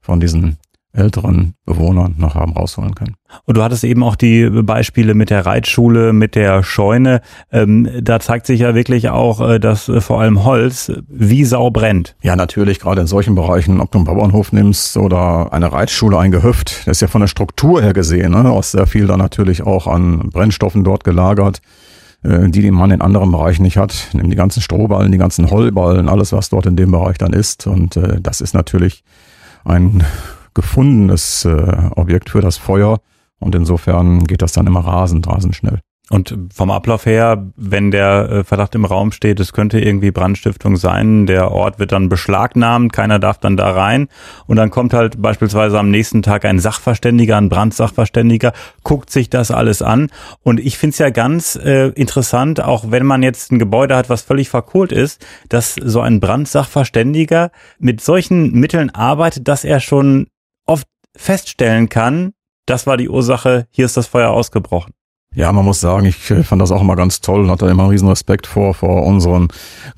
von 0.00 0.20
diesen 0.20 0.56
älteren 0.96 1.54
Bewohner 1.64 2.10
noch 2.16 2.34
haben 2.34 2.52
rausholen 2.52 2.94
können. 2.94 3.14
Und 3.44 3.56
du 3.56 3.62
hattest 3.62 3.84
eben 3.84 4.02
auch 4.02 4.16
die 4.16 4.48
Beispiele 4.48 5.14
mit 5.14 5.30
der 5.30 5.44
Reitschule, 5.44 6.12
mit 6.12 6.34
der 6.34 6.62
Scheune. 6.62 7.20
Ähm, 7.52 7.88
da 8.00 8.18
zeigt 8.20 8.46
sich 8.46 8.60
ja 8.60 8.74
wirklich 8.74 9.08
auch, 9.10 9.46
äh, 9.46 9.58
dass 9.58 9.88
äh, 9.88 10.00
vor 10.00 10.20
allem 10.20 10.44
Holz 10.44 10.92
wie 11.08 11.44
Sau 11.44 11.70
brennt. 11.70 12.16
Ja, 12.22 12.36
natürlich, 12.36 12.80
gerade 12.80 13.02
in 13.02 13.06
solchen 13.06 13.34
Bereichen, 13.34 13.80
ob 13.80 13.90
du 13.90 13.98
einen 13.98 14.06
Bauernhof 14.06 14.52
nimmst 14.52 14.96
oder 14.96 15.52
eine 15.52 15.72
Reitschule, 15.72 16.18
ein 16.18 16.30
Gehöft, 16.30 16.86
das 16.86 16.98
ist 16.98 17.00
ja 17.02 17.08
von 17.08 17.20
der 17.20 17.28
Struktur 17.28 17.82
her 17.82 17.92
gesehen, 17.92 18.32
ne, 18.32 18.50
aus 18.50 18.72
sehr 18.72 18.86
viel 18.86 19.06
dann 19.06 19.18
natürlich 19.18 19.62
auch 19.62 19.86
an 19.86 20.30
Brennstoffen 20.30 20.84
dort 20.84 21.04
gelagert 21.04 21.60
äh, 22.22 22.48
die, 22.48 22.62
die 22.62 22.70
man 22.70 22.90
in 22.90 23.02
anderen 23.02 23.30
Bereichen 23.30 23.62
nicht 23.62 23.76
hat. 23.76 24.08
Nimm 24.12 24.30
die 24.30 24.36
ganzen 24.36 24.62
Strohballen, 24.62 25.12
die 25.12 25.18
ganzen 25.18 25.50
Hollballen, 25.50 26.08
alles, 26.08 26.32
was 26.32 26.48
dort 26.48 26.66
in 26.66 26.76
dem 26.76 26.90
Bereich 26.90 27.18
dann 27.18 27.32
ist. 27.32 27.66
Und 27.66 27.96
äh, 27.96 28.20
das 28.20 28.40
ist 28.40 28.54
natürlich 28.54 29.04
ein 29.64 30.02
gefundenes 30.56 31.44
äh, 31.44 31.90
Objekt 31.94 32.30
für 32.30 32.40
das 32.40 32.56
Feuer. 32.56 32.98
Und 33.38 33.54
insofern 33.54 34.24
geht 34.24 34.42
das 34.42 34.52
dann 34.52 34.66
immer 34.66 34.80
rasend, 34.80 35.28
rasend 35.28 35.54
schnell. 35.54 35.80
Und 36.08 36.38
vom 36.54 36.70
Ablauf 36.70 37.04
her, 37.04 37.50
wenn 37.56 37.90
der 37.90 38.30
äh, 38.30 38.44
Verdacht 38.44 38.76
im 38.76 38.84
Raum 38.84 39.10
steht, 39.10 39.40
es 39.40 39.52
könnte 39.52 39.80
irgendwie 39.80 40.12
Brandstiftung 40.12 40.76
sein, 40.76 41.26
der 41.26 41.50
Ort 41.50 41.80
wird 41.80 41.90
dann 41.90 42.08
beschlagnahmt, 42.08 42.92
keiner 42.92 43.18
darf 43.18 43.38
dann 43.38 43.56
da 43.56 43.72
rein 43.72 44.06
und 44.46 44.54
dann 44.54 44.70
kommt 44.70 44.94
halt 44.94 45.20
beispielsweise 45.20 45.80
am 45.80 45.90
nächsten 45.90 46.22
Tag 46.22 46.44
ein 46.44 46.60
Sachverständiger, 46.60 47.36
ein 47.36 47.48
Brandsachverständiger, 47.48 48.52
guckt 48.84 49.10
sich 49.10 49.30
das 49.30 49.50
alles 49.50 49.82
an 49.82 50.10
und 50.44 50.60
ich 50.60 50.78
finde 50.78 50.92
es 50.92 50.98
ja 50.98 51.10
ganz 51.10 51.56
äh, 51.56 51.88
interessant, 51.88 52.62
auch 52.62 52.92
wenn 52.92 53.04
man 53.04 53.24
jetzt 53.24 53.50
ein 53.50 53.58
Gebäude 53.58 53.96
hat, 53.96 54.08
was 54.08 54.22
völlig 54.22 54.48
verkohlt 54.48 54.92
ist, 54.92 55.26
dass 55.48 55.74
so 55.74 56.02
ein 56.02 56.20
Brandsachverständiger 56.20 57.50
mit 57.80 58.00
solchen 58.00 58.52
Mitteln 58.52 58.90
arbeitet, 58.90 59.48
dass 59.48 59.64
er 59.64 59.80
schon 59.80 60.28
feststellen 61.16 61.88
kann, 61.88 62.32
das 62.66 62.86
war 62.86 62.96
die 62.96 63.08
Ursache, 63.08 63.66
hier 63.70 63.86
ist 63.86 63.96
das 63.96 64.06
Feuer 64.06 64.30
ausgebrochen. 64.30 64.92
Ja, 65.36 65.52
man 65.52 65.66
muss 65.66 65.82
sagen, 65.82 66.06
ich 66.06 66.30
äh, 66.30 66.42
fand 66.42 66.62
das 66.62 66.72
auch 66.72 66.80
immer 66.80 66.96
ganz 66.96 67.20
toll 67.20 67.42
und 67.42 67.50
hatte 67.50 67.66
immer 67.66 67.82
einen 67.82 67.90
riesen 67.90 68.08
Respekt 68.08 68.46
vor, 68.46 68.72
vor 68.72 69.02
unseren 69.04 69.48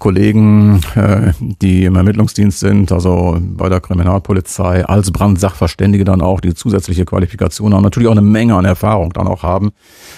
Kollegen, 0.01 0.81
äh, 0.97 1.31
die 1.39 1.85
im 1.85 1.95
Ermittlungsdienst 1.95 2.59
sind, 2.59 2.91
also 2.91 3.39
bei 3.41 3.69
der 3.69 3.81
Kriminalpolizei, 3.81 4.85
als 4.85 5.13
Brandsachverständige 5.13 6.05
dann 6.05 6.23
auch, 6.23 6.41
die 6.41 6.55
zusätzliche 6.55 7.05
Qualifikation 7.05 7.73
haben, 7.73 7.85
natürlich 7.85 8.09
auch 8.09 8.13
eine 8.13 8.21
Menge 8.21 8.57
an 8.57 8.65
Erfahrung 8.65 9.13
dann 9.13 9.29
auch 9.29 9.45
haben. 9.45 9.71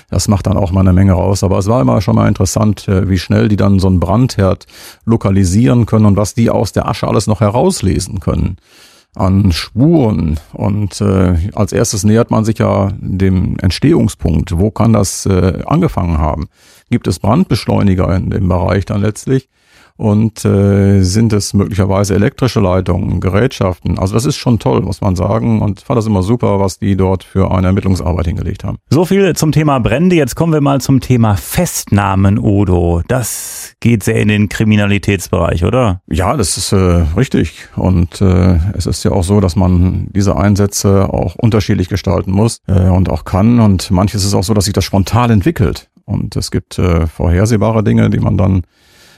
Das 0.08 0.26
macht 0.26 0.46
dann 0.46 0.56
auch 0.56 0.72
mal 0.72 0.80
eine 0.80 0.94
Menge 0.94 1.12
raus. 1.12 1.44
Aber 1.44 1.58
es 1.58 1.66
war 1.66 1.82
immer 1.82 2.00
schon 2.00 2.16
mal 2.16 2.26
interessant, 2.26 2.88
äh, 2.88 3.10
wie 3.10 3.18
schnell 3.18 3.48
die 3.48 3.56
dann 3.56 3.78
so 3.78 3.88
einen 3.88 4.00
Brandherd 4.00 4.64
lokalisieren 5.04 5.84
können 5.84 6.06
und 6.06 6.16
was 6.16 6.32
die 6.32 6.48
aus 6.48 6.72
der 6.72 6.88
Asche 6.88 7.06
alles 7.06 7.26
noch 7.26 7.40
herauslesen 7.42 8.20
können 8.20 8.56
an 9.14 9.52
Spuren. 9.52 10.38
Und 10.52 11.00
äh, 11.00 11.50
als 11.54 11.72
erstes 11.72 12.04
nähert 12.04 12.30
man 12.30 12.44
sich 12.44 12.58
ja 12.58 12.92
dem 12.98 13.58
Entstehungspunkt. 13.58 14.58
Wo 14.58 14.70
kann 14.70 14.92
das 14.92 15.26
äh, 15.26 15.62
angefangen 15.66 16.18
haben? 16.18 16.48
Gibt 16.90 17.06
es 17.06 17.18
Brandbeschleuniger 17.18 18.14
in 18.16 18.30
dem 18.30 18.48
Bereich 18.48 18.84
dann 18.84 19.00
letztlich? 19.00 19.48
Und 20.00 20.46
äh, 20.46 21.02
sind 21.02 21.34
es 21.34 21.52
möglicherweise 21.52 22.14
elektrische 22.14 22.58
Leitungen, 22.58 23.20
Gerätschaften. 23.20 23.98
Also 23.98 24.14
das 24.14 24.24
ist 24.24 24.36
schon 24.36 24.58
toll, 24.58 24.80
muss 24.80 25.02
man 25.02 25.14
sagen. 25.14 25.60
Und 25.60 25.82
fand 25.82 25.98
das 25.98 26.06
immer 26.06 26.22
super, 26.22 26.58
was 26.58 26.78
die 26.78 26.96
dort 26.96 27.22
für 27.22 27.50
eine 27.50 27.66
Ermittlungsarbeit 27.66 28.26
hingelegt 28.26 28.64
haben. 28.64 28.78
So 28.88 29.04
viel 29.04 29.36
zum 29.36 29.52
Thema 29.52 29.78
Brände. 29.78 30.16
Jetzt 30.16 30.36
kommen 30.36 30.54
wir 30.54 30.62
mal 30.62 30.80
zum 30.80 31.00
Thema 31.00 31.36
Festnahmen, 31.36 32.38
Udo. 32.38 33.02
Das 33.08 33.74
geht 33.80 34.02
sehr 34.02 34.16
in 34.16 34.28
den 34.28 34.48
Kriminalitätsbereich, 34.48 35.64
oder? 35.64 36.00
Ja, 36.06 36.34
das 36.34 36.56
ist 36.56 36.72
äh, 36.72 37.04
richtig. 37.14 37.68
Und 37.76 38.22
äh, 38.22 38.58
es 38.72 38.86
ist 38.86 39.04
ja 39.04 39.12
auch 39.12 39.24
so, 39.24 39.40
dass 39.40 39.54
man 39.54 40.06
diese 40.14 40.34
Einsätze 40.34 41.12
auch 41.12 41.34
unterschiedlich 41.34 41.90
gestalten 41.90 42.30
muss 42.30 42.60
äh, 42.66 42.88
und 42.88 43.10
auch 43.10 43.26
kann. 43.26 43.60
Und 43.60 43.90
manches 43.90 44.24
ist 44.24 44.32
auch 44.32 44.44
so, 44.44 44.54
dass 44.54 44.64
sich 44.64 44.72
das 44.72 44.84
spontan 44.84 45.30
entwickelt. 45.30 45.90
Und 46.06 46.36
es 46.36 46.50
gibt 46.50 46.78
äh, 46.78 47.06
vorhersehbare 47.06 47.84
Dinge, 47.84 48.08
die 48.08 48.18
man 48.18 48.38
dann 48.38 48.62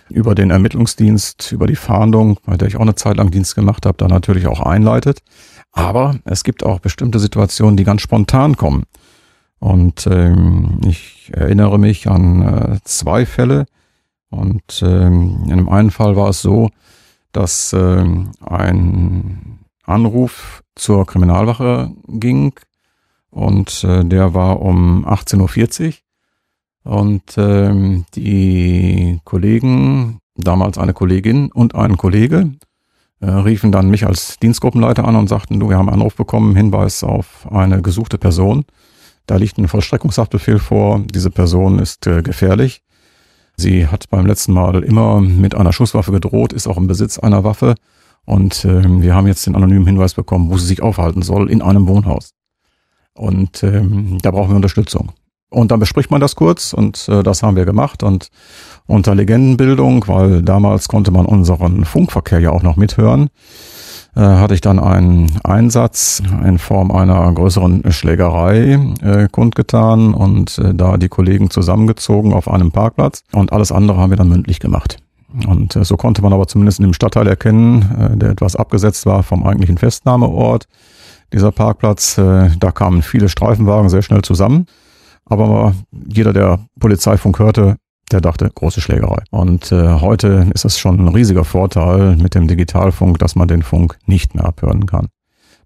über 0.08 0.34
den 0.34 0.50
Ermittlungsdienst, 0.50 1.52
über 1.52 1.66
die 1.66 1.76
Fahndung, 1.76 2.38
bei 2.44 2.56
der 2.56 2.68
ich 2.68 2.76
auch 2.76 2.82
eine 2.82 2.94
Zeit 2.94 3.16
lang 3.16 3.30
Dienst 3.30 3.54
gemacht 3.54 3.86
habe, 3.86 3.98
da 3.98 4.08
natürlich 4.08 4.46
auch 4.46 4.60
einleitet. 4.60 5.20
Aber 5.72 6.16
es 6.24 6.44
gibt 6.44 6.64
auch 6.64 6.80
bestimmte 6.80 7.18
Situationen, 7.18 7.76
die 7.76 7.84
ganz 7.84 8.02
spontan 8.02 8.56
kommen. 8.56 8.84
Und 9.58 10.06
ähm, 10.06 10.80
ich 10.84 11.30
erinnere 11.32 11.78
mich 11.78 12.08
an 12.08 12.42
äh, 12.42 12.78
zwei 12.84 13.24
Fälle. 13.26 13.66
Und 14.28 14.82
ähm, 14.82 15.44
in 15.48 15.56
dem 15.56 15.68
einen 15.68 15.90
Fall 15.90 16.16
war 16.16 16.30
es 16.30 16.42
so, 16.42 16.70
dass 17.32 17.72
ähm, 17.72 18.32
ein 18.40 19.60
Anruf 19.84 20.62
zur 20.74 21.06
Kriminalwache 21.06 21.92
ging 22.08 22.54
und 23.30 23.82
äh, 23.84 24.04
der 24.04 24.34
war 24.34 24.60
um 24.60 25.06
18.40 25.06 25.86
Uhr 25.86 25.94
und 26.84 27.22
ähm, 27.36 28.04
die 28.14 29.20
Kollegen, 29.24 30.18
damals 30.36 30.78
eine 30.78 30.92
Kollegin 30.92 31.50
und 31.52 31.74
ein 31.74 31.96
Kollege, 31.96 32.52
äh, 33.20 33.30
riefen 33.30 33.70
dann 33.70 33.88
mich 33.88 34.06
als 34.06 34.38
Dienstgruppenleiter 34.40 35.04
an 35.04 35.16
und 35.16 35.28
sagten, 35.28 35.60
du, 35.60 35.68
wir 35.68 35.76
haben 35.76 35.88
einen 35.88 36.00
Anruf 36.00 36.16
bekommen, 36.16 36.56
Hinweis 36.56 37.04
auf 37.04 37.46
eine 37.50 37.80
gesuchte 37.82 38.18
Person. 38.18 38.64
Da 39.26 39.36
liegt 39.36 39.58
ein 39.58 39.68
Vollstreckungshaftbefehl 39.68 40.58
vor. 40.58 41.00
Diese 41.06 41.30
Person 41.30 41.78
ist 41.78 42.06
äh, 42.06 42.22
gefährlich. 42.22 42.82
Sie 43.56 43.86
hat 43.86 44.08
beim 44.10 44.26
letzten 44.26 44.52
Mal 44.52 44.82
immer 44.82 45.20
mit 45.20 45.54
einer 45.54 45.72
Schusswaffe 45.72 46.10
gedroht, 46.10 46.52
ist 46.52 46.66
auch 46.66 46.78
im 46.78 46.88
Besitz 46.88 47.18
einer 47.18 47.44
Waffe. 47.44 47.76
Und 48.24 48.64
äh, 48.64 49.02
wir 49.02 49.14
haben 49.14 49.28
jetzt 49.28 49.46
den 49.46 49.54
anonymen 49.54 49.86
Hinweis 49.86 50.14
bekommen, 50.14 50.50
wo 50.50 50.58
sie 50.58 50.66
sich 50.66 50.82
aufhalten 50.82 51.22
soll, 51.22 51.48
in 51.48 51.62
einem 51.62 51.86
Wohnhaus. 51.86 52.30
Und 53.14 53.62
ähm, 53.62 54.18
da 54.22 54.32
brauchen 54.32 54.50
wir 54.50 54.56
Unterstützung. 54.56 55.12
Und 55.52 55.70
dann 55.70 55.80
bespricht 55.80 56.10
man 56.10 56.20
das 56.20 56.34
kurz 56.34 56.72
und 56.72 57.08
äh, 57.08 57.22
das 57.22 57.42
haben 57.42 57.56
wir 57.56 57.66
gemacht 57.66 58.02
und 58.02 58.28
unter 58.86 59.14
Legendenbildung, 59.14 60.08
weil 60.08 60.42
damals 60.42 60.88
konnte 60.88 61.10
man 61.10 61.26
unseren 61.26 61.84
Funkverkehr 61.84 62.40
ja 62.40 62.50
auch 62.50 62.62
noch 62.62 62.76
mithören, 62.76 63.28
äh, 64.16 64.20
hatte 64.20 64.54
ich 64.54 64.62
dann 64.62 64.78
einen 64.78 65.30
Einsatz 65.44 66.22
in 66.44 66.58
Form 66.58 66.90
einer 66.90 67.30
größeren 67.32 67.92
Schlägerei 67.92 68.80
äh, 69.02 69.28
kundgetan 69.30 70.14
und 70.14 70.58
äh, 70.58 70.74
da 70.74 70.96
die 70.96 71.08
Kollegen 71.08 71.50
zusammengezogen 71.50 72.32
auf 72.32 72.48
einem 72.48 72.72
Parkplatz 72.72 73.22
und 73.32 73.52
alles 73.52 73.72
andere 73.72 73.98
haben 73.98 74.10
wir 74.10 74.16
dann 74.16 74.30
mündlich 74.30 74.58
gemacht. 74.58 74.96
Und 75.46 75.76
äh, 75.76 75.84
so 75.84 75.96
konnte 75.96 76.22
man 76.22 76.32
aber 76.32 76.46
zumindest 76.46 76.78
in 76.78 76.84
dem 76.84 76.94
Stadtteil 76.94 77.26
erkennen, 77.26 77.90
äh, 77.98 78.16
der 78.16 78.30
etwas 78.30 78.56
abgesetzt 78.56 79.04
war 79.04 79.22
vom 79.22 79.46
eigentlichen 79.46 79.76
Festnahmeort. 79.78 80.66
Dieser 81.32 81.52
Parkplatz, 81.52 82.18
äh, 82.18 82.50
da 82.58 82.70
kamen 82.70 83.02
viele 83.02 83.28
Streifenwagen 83.28 83.88
sehr 83.88 84.02
schnell 84.02 84.22
zusammen. 84.22 84.66
Aber 85.32 85.74
jeder, 86.08 86.34
der 86.34 86.58
Polizeifunk 86.78 87.38
hörte, 87.38 87.76
der 88.10 88.20
dachte, 88.20 88.50
große 88.54 88.82
Schlägerei. 88.82 89.22
Und 89.30 89.72
äh, 89.72 90.00
heute 90.00 90.50
ist 90.52 90.66
es 90.66 90.78
schon 90.78 91.00
ein 91.00 91.08
riesiger 91.08 91.44
Vorteil 91.44 92.16
mit 92.16 92.34
dem 92.34 92.48
Digitalfunk, 92.48 93.18
dass 93.18 93.34
man 93.34 93.48
den 93.48 93.62
Funk 93.62 93.96
nicht 94.04 94.34
mehr 94.34 94.44
abhören 94.44 94.84
kann. 94.84 95.08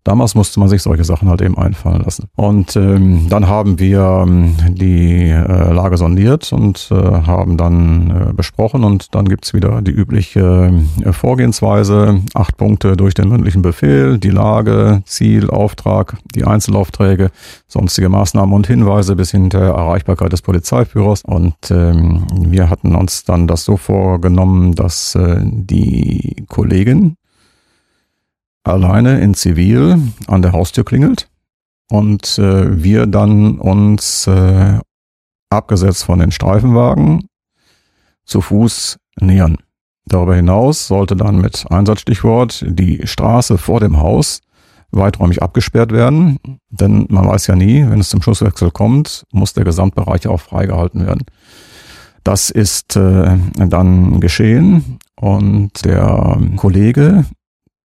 Damals 0.07 0.37
musste 0.37 0.61
man 0.61 0.69
sich 0.69 0.83
solche 0.83 1.03
Sachen 1.03 1.29
halt 1.29 1.43
eben 1.43 1.59
einfallen 1.59 2.01
lassen. 2.05 2.29
Und 2.37 2.77
ähm, 2.77 3.27
dann 3.29 3.49
haben 3.49 3.81
wir 3.81 4.25
ähm, 4.25 4.55
die 4.69 5.31
äh, 5.31 5.73
Lage 5.73 5.97
sondiert 5.97 6.53
und 6.53 6.89
äh, 6.93 6.95
haben 6.95 7.57
dann 7.57 8.29
äh, 8.29 8.33
besprochen 8.33 8.85
und 8.85 9.17
dann 9.17 9.29
gibt's 9.29 9.53
wieder 9.53 9.83
die 9.83 9.91
übliche 9.91 10.73
äh, 11.05 11.13
Vorgehensweise. 11.13 12.21
Acht 12.35 12.57
Punkte 12.57 12.97
durch 12.97 13.15
den 13.15 13.29
mündlichen 13.29 13.63
Befehl, 13.63 14.19
die 14.19 14.31
Lage, 14.31 15.03
Ziel, 15.07 15.51
Auftrag, 15.51 16.19
die 16.37 16.45
Einzelaufträge, 16.45 17.33
sonstige 17.67 18.09
Maßnahmen 18.09 18.55
und 18.55 18.69
Hinweise 18.69 19.17
bis 19.17 19.33
hin 19.33 19.51
der 19.51 19.63
Erreichbarkeit 19.63 20.33
des 20.33 20.41
Polizeiführers. 20.41 21.25
Und 21.25 21.57
ähm, 21.73 22.29
wir 22.47 22.71
hatten 22.71 22.95
uns 22.95 23.25
dann 23.25 23.49
das 23.49 23.65
so 23.65 23.77
vorgenommen, 23.77 24.77
dass 24.77 25.17
äh, 25.17 25.41
die 25.43 26.47
Kollegin 26.49 27.17
alleine 28.67 29.21
in 29.21 29.35
Zivil 29.35 29.99
an 30.27 30.43
der 30.43 30.53
Haustür 30.53 30.85
klingelt 30.85 31.29
und 31.91 32.39
äh, 32.39 32.83
wir 32.83 33.07
dann 33.07 33.59
uns 33.59 34.27
äh, 34.27 34.79
abgesetzt 35.51 36.05
von 36.05 36.19
den 36.19 36.33
Streifenwagen 36.33 37.29
zu 38.25 38.41
Fuß 38.41 38.99
nähern. 39.21 39.57
Darüber 40.07 40.35
hinaus 40.35 40.87
sollte 40.87 41.17
dann 41.17 41.41
mit 41.41 41.65
Einsatzstichwort 41.71 42.65
die 42.69 43.07
Straße 43.07 43.59
vor 43.59 43.81
dem 43.81 43.99
Haus 43.99 44.41
weiträumig 44.93 45.43
abgesperrt 45.43 45.93
werden, 45.93 46.39
denn 46.71 47.07
man 47.09 47.27
weiß 47.27 47.49
ja 47.49 47.57
nie, 47.57 47.85
wenn 47.89 48.01
es 48.01 48.09
zum 48.09 48.23
Schusswechsel 48.23 48.71
kommt, 48.71 49.25
muss 49.33 49.53
der 49.53 49.65
Gesamtbereich 49.65 50.27
auch 50.29 50.41
freigehalten 50.41 51.07
werden. 51.07 51.25
Das 52.23 52.51
ist 52.51 52.97
äh, 52.97 53.37
dann 53.57 54.21
geschehen 54.21 54.99
und 55.17 55.85
der 55.85 56.39
Kollege 56.57 57.25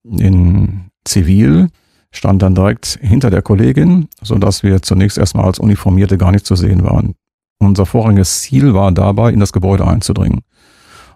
in 0.04 0.90
Zivil, 1.04 1.68
stand 2.12 2.42
dann 2.42 2.54
direkt 2.54 2.98
hinter 3.00 3.30
der 3.30 3.42
Kollegin, 3.42 4.08
so 4.22 4.36
dass 4.36 4.62
wir 4.62 4.82
zunächst 4.82 5.18
erstmal 5.18 5.44
als 5.44 5.58
Uniformierte 5.58 6.18
gar 6.18 6.32
nicht 6.32 6.46
zu 6.46 6.56
sehen 6.56 6.82
waren. 6.84 7.14
Unser 7.58 7.86
vorrangiges 7.86 8.42
Ziel 8.42 8.74
war 8.74 8.90
dabei, 8.92 9.32
in 9.32 9.40
das 9.40 9.52
Gebäude 9.52 9.86
einzudringen. 9.86 10.40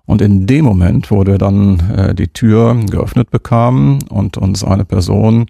Und 0.07 0.21
in 0.21 0.47
dem 0.47 0.67
Moment, 0.67 1.11
wo 1.11 1.25
wir 1.25 1.39
dann 1.39 1.81
äh, 1.91 2.15
die 2.15 2.29
Tür 2.29 2.75
geöffnet 2.91 3.31
bekamen 3.31 4.03
und 4.09 4.37
uns 4.37 4.63
eine 4.63 4.85
Person 4.85 5.47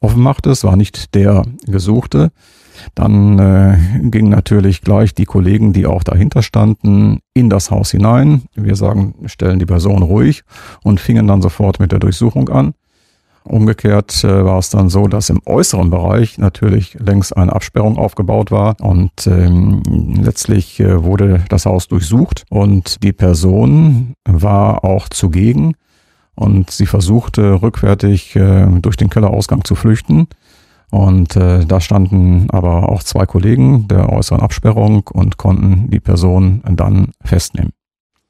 offen 0.00 0.22
machte, 0.22 0.50
es 0.50 0.62
war 0.62 0.76
nicht 0.76 1.14
der 1.14 1.42
Gesuchte, 1.66 2.30
dann 2.94 3.38
äh, 3.38 3.76
gingen 4.02 4.30
natürlich 4.30 4.82
gleich 4.82 5.14
die 5.14 5.24
Kollegen, 5.24 5.72
die 5.72 5.86
auch 5.86 6.04
dahinter 6.04 6.42
standen, 6.42 7.20
in 7.34 7.50
das 7.50 7.70
Haus 7.70 7.90
hinein. 7.90 8.42
Wir 8.54 8.76
sagen, 8.76 9.14
stellen 9.26 9.58
die 9.58 9.66
Person 9.66 10.02
ruhig 10.02 10.42
und 10.82 11.00
fingen 11.00 11.26
dann 11.26 11.42
sofort 11.42 11.80
mit 11.80 11.92
der 11.92 11.98
Durchsuchung 11.98 12.48
an. 12.48 12.74
Umgekehrt 13.44 14.24
äh, 14.24 14.44
war 14.44 14.58
es 14.58 14.70
dann 14.70 14.88
so, 14.88 15.06
dass 15.06 15.30
im 15.30 15.40
äußeren 15.46 15.88
Bereich 15.88 16.36
natürlich 16.38 16.94
längst 16.94 17.36
eine 17.36 17.52
Absperrung 17.52 17.96
aufgebaut 17.96 18.50
war 18.50 18.76
und 18.80 19.26
ähm, 19.26 19.82
letztlich 20.20 20.80
äh, 20.80 21.04
wurde 21.04 21.44
das 21.48 21.64
Haus 21.64 21.86
durchsucht 21.86 22.44
und 22.50 23.02
die 23.04 23.12
Person 23.12 24.14
war 24.24 24.84
auch 24.84 25.08
zugegen 25.08 25.74
und 26.34 26.70
sie 26.70 26.86
versuchte 26.86 27.62
rückwärtig 27.62 28.34
äh, 28.34 28.66
durch 28.80 28.96
den 28.96 29.10
Kellerausgang 29.10 29.64
zu 29.64 29.76
flüchten. 29.76 30.26
Und 30.90 31.36
äh, 31.36 31.64
da 31.64 31.80
standen 31.80 32.48
aber 32.50 32.88
auch 32.88 33.02
zwei 33.02 33.26
Kollegen 33.26 33.88
der 33.88 34.12
äußeren 34.12 34.40
Absperrung 34.40 35.08
und 35.12 35.36
konnten 35.36 35.90
die 35.90 36.00
Person 36.00 36.62
dann 36.70 37.12
festnehmen. 37.22 37.72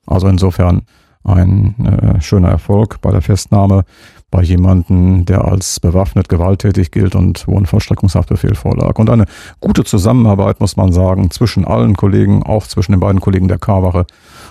Also 0.06 0.28
insofern 0.28 0.82
ein 1.24 1.74
äh, 1.84 2.20
schöner 2.20 2.48
Erfolg 2.48 3.00
bei 3.00 3.10
der 3.10 3.20
Festnahme 3.20 3.84
bei 4.30 4.42
jemanden, 4.42 5.24
der 5.24 5.44
als 5.44 5.80
bewaffnet 5.80 6.28
gewalttätig 6.28 6.90
gilt 6.90 7.14
und 7.14 7.46
wo 7.46 7.56
ein 7.56 7.66
Vollstreckungshaftbefehl 7.66 8.54
vorlag. 8.54 8.98
Und 8.98 9.10
eine 9.10 9.24
gute 9.60 9.84
Zusammenarbeit, 9.84 10.60
muss 10.60 10.76
man 10.76 10.92
sagen, 10.92 11.30
zwischen 11.30 11.64
allen 11.64 11.96
Kollegen, 11.96 12.42
auch 12.42 12.66
zwischen 12.66 12.92
den 12.92 13.00
beiden 13.00 13.20
Kollegen 13.20 13.48
der 13.48 13.58
K-Wache 13.58 14.06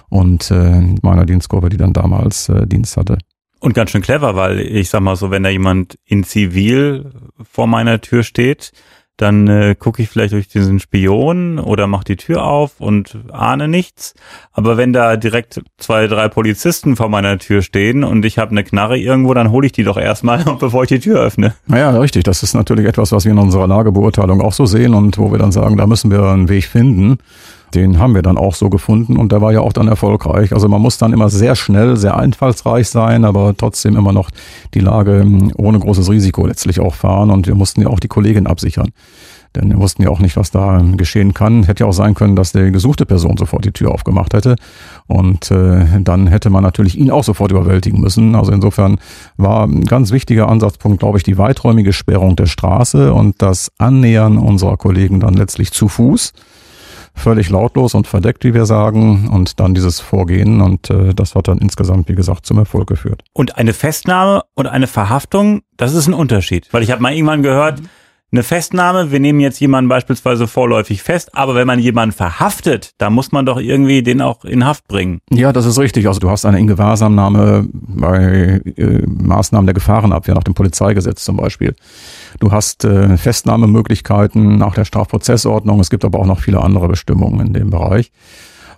und 0.10 0.50
äh, 0.52 0.82
meiner 1.02 1.26
Dienstgruppe, 1.26 1.70
die 1.70 1.78
dann 1.78 1.94
damals 1.94 2.50
äh, 2.50 2.66
Dienst 2.68 2.98
hatte. 2.98 3.18
Und 3.66 3.74
ganz 3.74 3.90
schön 3.90 4.04
clever, 4.04 4.36
weil 4.36 4.60
ich 4.60 4.92
sag 4.92 5.02
mal 5.02 5.16
so, 5.16 5.32
wenn 5.32 5.42
da 5.42 5.50
jemand 5.50 5.98
in 6.06 6.24
Zivil 6.24 7.10
vor 7.52 7.66
meiner 7.66 8.00
Tür 8.00 8.22
steht, 8.22 8.72
dann 9.18 9.48
äh, 9.48 9.74
gucke 9.74 10.04
ich 10.04 10.10
vielleicht 10.10 10.34
durch 10.34 10.48
diesen 10.48 10.80
Spion 10.80 11.58
oder 11.58 11.88
mach 11.88 12.04
die 12.04 12.16
Tür 12.16 12.44
auf 12.44 12.80
und 12.80 13.18
ahne 13.32 13.68
nichts. 13.68 14.14
Aber 14.52 14.78
wenn 14.78 14.94
da 14.94 15.18
direkt 15.18 15.64
zwei, 15.80 16.06
drei 16.06 16.28
Polizisten 16.30 16.96
vor 16.96 17.10
meiner 17.10 17.40
Tür 17.40 17.64
stehen 17.64 18.04
und 18.04 18.24
ich 18.24 18.38
habe 18.38 18.52
eine 18.52 18.64
Knarre 18.64 19.00
irgendwo, 19.00 19.34
dann 19.34 19.50
hole 19.50 19.66
ich 19.66 19.72
die 19.72 19.84
doch 19.84 19.98
erstmal, 19.98 20.46
bevor 20.60 20.84
ich 20.84 20.90
die 20.90 21.00
Tür 21.00 21.22
öffne. 21.22 21.56
Naja, 21.66 21.90
richtig. 21.98 22.24
Das 22.24 22.44
ist 22.44 22.54
natürlich 22.54 22.86
etwas, 22.86 23.12
was 23.14 23.26
wir 23.26 23.32
in 23.32 23.40
unserer 23.40 23.66
Lagebeurteilung 23.66 24.42
auch 24.42 24.54
so 24.54 24.68
sehen 24.68 24.94
und 24.94 25.18
wo 25.18 25.32
wir 25.32 25.40
dann 25.40 25.52
sagen, 25.52 25.78
da 25.78 25.88
müssen 25.88 26.12
wir 26.12 26.22
einen 26.22 26.50
Weg 26.50 26.66
finden. 26.66 27.18
Den 27.76 28.00
haben 28.00 28.16
wir 28.16 28.22
dann 28.22 28.38
auch 28.38 28.56
so 28.56 28.70
gefunden 28.70 29.18
und 29.18 29.34
der 29.34 29.42
war 29.42 29.52
ja 29.52 29.60
auch 29.60 29.74
dann 29.74 29.90
erfolgreich. 29.90 30.54
Also 30.54 30.70
man 30.70 30.82
muss 30.82 30.98
dann 30.98 31.12
immer 31.12 31.30
sehr 31.30 31.56
schnell, 31.56 31.98
sehr 31.98 32.18
einfallsreich 32.18 32.88
sein, 32.88 33.26
aber 33.26 33.56
trotzdem 33.58 33.98
immer 33.98 34.14
noch 34.14 34.30
die 34.74 34.80
Lage 34.80 35.22
hm, 35.22 35.52
ohne 35.58 35.80
großes 35.80 36.10
Risiko 36.10 36.48
letztlich 36.48 36.80
auch 36.80 36.96
fahren 36.96 37.30
und 37.32 37.48
wir 37.48 37.56
mussten 37.56 37.82
ja 37.82 37.90
auch 37.90 38.00
die 38.00 38.08
Kollegin 38.08 38.48
absichern. 38.48 38.92
Denn 39.56 39.70
wir 39.70 39.78
wussten 39.78 40.04
ja 40.04 40.10
auch 40.10 40.20
nicht, 40.20 40.36
was 40.36 40.52
da 40.52 40.84
geschehen 40.98 41.34
kann. 41.34 41.64
Hätte 41.64 41.84
ja 41.84 41.90
auch 41.90 41.94
sein 41.94 42.14
können, 42.14 42.36
dass 42.36 42.52
die 42.52 42.72
gesuchte 42.72 43.06
Person 43.06 43.38
sofort 43.38 43.64
die 43.64 43.72
Tür 43.72 43.92
aufgemacht 43.92 44.34
hätte. 44.34 44.56
Und 45.08 45.50
äh, 45.50 45.86
dann 46.02 46.28
hätte 46.28 46.50
man 46.50 46.62
natürlich 46.62 46.98
ihn 46.98 47.10
auch 47.10 47.24
sofort 47.24 47.52
überwältigen 47.52 48.02
müssen. 48.02 48.36
Also 48.36 48.52
insofern 48.52 49.00
war 49.38 49.66
ein 49.66 49.86
ganz 49.86 50.12
wichtiger 50.12 50.50
Ansatzpunkt, 50.50 51.00
glaube 51.00 51.18
ich, 51.18 51.24
die 51.24 51.38
weiträumige 51.38 51.94
Sperrung 51.94 52.36
der 52.36 52.48
Straße 52.48 53.14
und 53.14 53.42
das 53.42 53.72
Annähern 53.78 54.38
unserer 54.38 54.76
Kollegen 54.76 55.22
dann 55.22 55.36
letztlich 55.36 55.72
zu 55.72 55.88
Fuß 55.88 56.34
völlig 57.16 57.50
lautlos 57.50 57.96
und 57.96 58.08
verdeckt, 58.08 58.44
wie 58.44 58.54
wir 58.54 58.66
sagen, 58.66 59.30
und 59.30 59.60
dann 59.60 59.74
dieses 59.74 60.00
Vorgehen 60.00 60.62
und 60.62 60.90
äh, 60.90 61.14
das 61.14 61.36
hat 61.36 61.48
dann 61.48 61.58
insgesamt, 61.58 62.10
wie 62.10 62.16
gesagt, 62.16 62.46
zum 62.46 62.58
Erfolg 62.58 62.88
geführt. 62.88 63.24
Und 63.34 63.58
eine 63.58 63.74
Festnahme 63.74 64.44
und 64.54 64.68
eine 64.68 64.88
Verhaftung, 64.88 65.62
das 65.78 65.94
ist 65.94 66.08
ein 66.08 66.14
Unterschied, 66.14 66.68
weil 66.72 66.84
ich 66.84 66.92
habe 66.92 67.02
mal 67.02 67.14
irgendwann 67.14 67.44
gehört, 67.44 67.82
eine 68.32 68.44
Festnahme, 68.44 69.12
wir 69.12 69.20
nehmen 69.20 69.40
jetzt 69.40 69.60
jemanden 69.62 69.88
beispielsweise 69.88 70.48
vorläufig 70.48 71.02
fest, 71.02 71.36
aber 71.36 71.56
wenn 71.56 71.68
man 71.68 71.80
jemanden 71.80 72.14
verhaftet, 72.14 72.92
da 72.98 73.10
muss 73.10 73.32
man 73.32 73.46
doch 73.46 73.60
irgendwie 73.60 74.04
den 74.04 74.22
auch 74.22 74.44
in 74.44 74.66
Haft 74.66 74.88
bringen. 74.88 75.20
Ja, 75.32 75.54
das 75.54 75.66
ist 75.66 75.80
richtig. 75.80 76.08
Also 76.08 76.20
du 76.20 76.30
hast 76.30 76.44
eine 76.44 76.60
Ingewahrsamnahme 76.60 77.70
bei 77.72 78.62
äh, 78.76 79.04
Maßnahmen 79.08 79.68
der 79.68 79.74
Gefahrenabwehr 79.74 80.36
nach 80.36 80.44
dem 80.44 80.54
Polizeigesetz 80.54 81.24
zum 81.24 81.38
Beispiel. 81.38 81.76
Du 82.40 82.52
hast 82.52 82.84
äh, 82.84 83.18
Festnahmemöglichkeiten 83.18 84.58
nach 84.58 84.76
der 84.76 84.86
Strafprozessordnung. 84.86 85.80
Es 85.80 85.90
gibt 85.90 86.06
aber 86.06 86.20
auch 86.20 86.26
noch 86.26 86.40
viele 86.40 86.62
andere 86.62 86.88
Bestimmungen 86.88 87.48
in 87.48 87.54
dem 87.54 87.70
Bereich. 87.70 88.12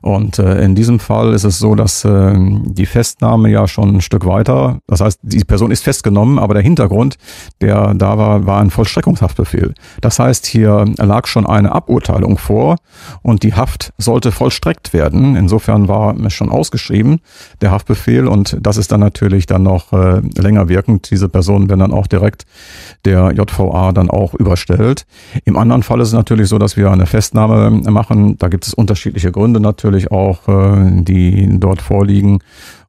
Und 0.01 0.39
äh, 0.39 0.63
in 0.63 0.75
diesem 0.75 0.99
Fall 0.99 1.33
ist 1.33 1.43
es 1.43 1.59
so, 1.59 1.75
dass 1.75 2.05
äh, 2.05 2.33
die 2.37 2.85
Festnahme 2.85 3.49
ja 3.49 3.67
schon 3.67 3.95
ein 3.95 4.01
Stück 4.01 4.25
weiter, 4.25 4.79
das 4.87 5.01
heißt, 5.01 5.19
die 5.23 5.43
Person 5.43 5.71
ist 5.71 5.83
festgenommen, 5.83 6.39
aber 6.39 6.53
der 6.53 6.63
Hintergrund, 6.63 7.17
der 7.61 7.93
da 7.93 8.17
war, 8.17 8.45
war 8.45 8.61
ein 8.61 8.69
Vollstreckungshaftbefehl. 8.69 9.73
Das 10.01 10.19
heißt, 10.19 10.45
hier 10.45 10.85
lag 10.97 11.27
schon 11.27 11.45
eine 11.45 11.71
Aburteilung 11.73 12.37
vor 12.37 12.77
und 13.21 13.43
die 13.43 13.53
Haft 13.53 13.93
sollte 13.97 14.31
vollstreckt 14.31 14.93
werden. 14.93 15.35
Insofern 15.35 15.87
war 15.87 16.15
es 16.17 16.33
schon 16.33 16.49
ausgeschrieben, 16.49 17.19
der 17.61 17.71
Haftbefehl, 17.71 18.27
und 18.27 18.57
das 18.61 18.77
ist 18.77 18.91
dann 18.91 18.99
natürlich 18.99 19.45
dann 19.45 19.63
noch 19.63 19.93
äh, 19.93 20.21
länger 20.37 20.69
wirkend. 20.69 21.09
Diese 21.11 21.29
Personen 21.29 21.69
werden 21.69 21.79
dann 21.79 21.93
auch 21.93 22.07
direkt 22.07 22.45
der 23.05 23.31
JVA 23.31 23.91
dann 23.91 24.09
auch 24.09 24.33
überstellt. 24.33 25.05
Im 25.45 25.57
anderen 25.57 25.83
Fall 25.83 26.01
ist 26.01 26.09
es 26.09 26.13
natürlich 26.13 26.49
so, 26.49 26.57
dass 26.57 26.77
wir 26.77 26.91
eine 26.91 27.05
Festnahme 27.05 27.71
machen. 27.89 28.37
Da 28.37 28.47
gibt 28.47 28.67
es 28.67 28.73
unterschiedliche 28.73 29.31
Gründe 29.31 29.59
natürlich 29.59 29.86
natürlich 29.87 30.11
auch, 30.11 30.47
äh, 30.47 31.01
die 31.03 31.59
dort 31.59 31.81
vorliegen, 31.81 32.39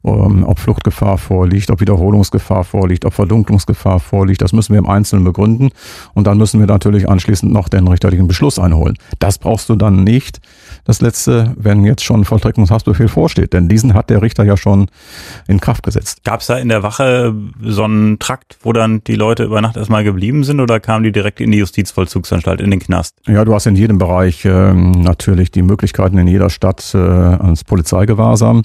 ähm, 0.05 0.45
ob 0.45 0.59
Fluchtgefahr 0.59 1.19
vorliegt, 1.19 1.71
ob 1.71 1.81
Wiederholungsgefahr 1.81 2.64
vorliegt, 2.64 3.05
ob 3.05 3.14
Verdunklungsgefahr 3.14 4.00
vorliegt. 4.00 4.43
Das 4.43 4.52
müssen 4.52 4.73
wir 4.73 4.78
im 4.78 4.88
Einzelnen 4.88 5.25
begründen. 5.25 5.71
Und 6.14 6.26
dann 6.26 6.38
müssen 6.38 6.61
wir 6.61 6.67
natürlich 6.67 7.09
anschließend 7.09 7.52
noch 7.52 7.69
den 7.69 7.88
richterlichen 7.88 8.28
Beschluss 8.28 8.59
einholen. 8.59 8.97
Das 9.19 9.38
brauchst 9.38 9.69
du 9.69 9.76
dann 9.76 10.05
nicht. 10.05 10.40
Das 10.85 11.00
letzte, 11.00 11.55
wenn 11.59 11.85
jetzt 11.85 12.05
schon 12.05 12.25
Vollstreckungshaftbefehl 12.25 13.09
vorsteht, 13.09 13.52
denn 13.52 13.69
diesen 13.69 13.95
hat 13.95 14.11
der 14.11 14.23
Richter 14.23 14.45
ja 14.45 14.57
schon 14.57 14.87
in 15.47 15.61
Kraft 15.61 15.83
gesetzt. 15.83 16.25
Gab 16.25 16.40
es 16.40 16.47
da 16.47 16.59
in 16.59 16.69
der 16.69 16.83
Wache 16.83 17.35
so 17.62 17.85
einen 17.85 18.19
Trakt, 18.19 18.59
wo 18.62 18.73
dann 18.73 19.02
die 19.05 19.17
Leute 19.17 19.45
über 19.45 19.61
Nacht 19.61 19.76
erstmal 19.76 20.05
geblieben 20.05 20.45
sind 20.45 20.61
oder 20.61 20.81
kamen 20.81 21.05
die 21.05 21.12
direkt 21.12 21.40
in 21.40 21.50
die 21.50 21.59
Justizvollzugsanstalt, 21.59 22.61
in 22.61 22.71
den 22.71 22.81
Knast? 22.81 23.17
Ja, 23.26 23.45
du 23.45 23.55
hast 23.55 23.67
in 23.67 23.76
jedem 23.76 23.99
Bereich 23.99 24.45
äh, 24.45 24.73
natürlich 24.73 25.50
die 25.50 25.62
Möglichkeiten 25.62 26.19
in 26.19 26.28
jeder 26.28 26.50
Stadt 26.50 26.95
äh, 26.95 26.99
ans 26.99 27.64
Polizeigewahrsam. 27.64 28.62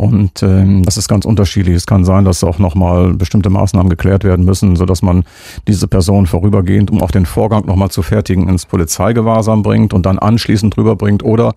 Und 0.00 0.42
ähm, 0.42 0.82
das 0.82 0.96
ist 0.96 1.08
ganz 1.08 1.26
unterschiedlich. 1.26 1.76
Es 1.76 1.84
kann 1.84 2.06
sein, 2.06 2.24
dass 2.24 2.42
auch 2.42 2.58
nochmal 2.58 3.12
bestimmte 3.12 3.50
Maßnahmen 3.50 3.90
geklärt 3.90 4.24
werden 4.24 4.46
müssen, 4.46 4.74
sodass 4.74 5.02
man 5.02 5.24
diese 5.68 5.88
Person 5.88 6.26
vorübergehend, 6.26 6.90
um 6.90 7.02
auch 7.02 7.10
den 7.10 7.26
Vorgang 7.26 7.66
nochmal 7.66 7.90
zu 7.90 8.00
fertigen, 8.00 8.48
ins 8.48 8.64
Polizeigewahrsam 8.64 9.62
bringt 9.62 9.92
und 9.92 10.06
dann 10.06 10.18
anschließend 10.18 10.74
rüberbringt. 10.78 11.22
Oder 11.22 11.52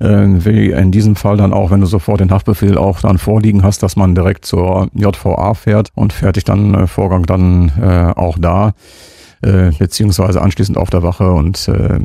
äh, 0.00 0.06
wie 0.06 0.72
in 0.72 0.90
diesem 0.90 1.14
Fall 1.14 1.36
dann 1.36 1.52
auch, 1.52 1.70
wenn 1.70 1.80
du 1.80 1.86
sofort 1.86 2.18
den 2.18 2.32
Haftbefehl 2.32 2.76
auch 2.76 3.02
dann 3.02 3.18
vorliegen 3.18 3.62
hast, 3.62 3.84
dass 3.84 3.94
man 3.94 4.16
direkt 4.16 4.46
zur 4.46 4.88
JVA 4.92 5.54
fährt 5.54 5.90
und 5.94 6.12
fertigt 6.12 6.48
dann 6.48 6.74
äh, 6.74 6.86
Vorgang 6.88 7.24
dann 7.24 7.70
äh, 7.80 8.18
auch 8.18 8.36
da. 8.36 8.72
Äh, 9.46 9.70
beziehungsweise 9.78 10.42
anschließend 10.42 10.76
auf 10.76 10.90
der 10.90 11.04
Wache 11.04 11.30
und 11.30 11.68
äh, 11.68 12.00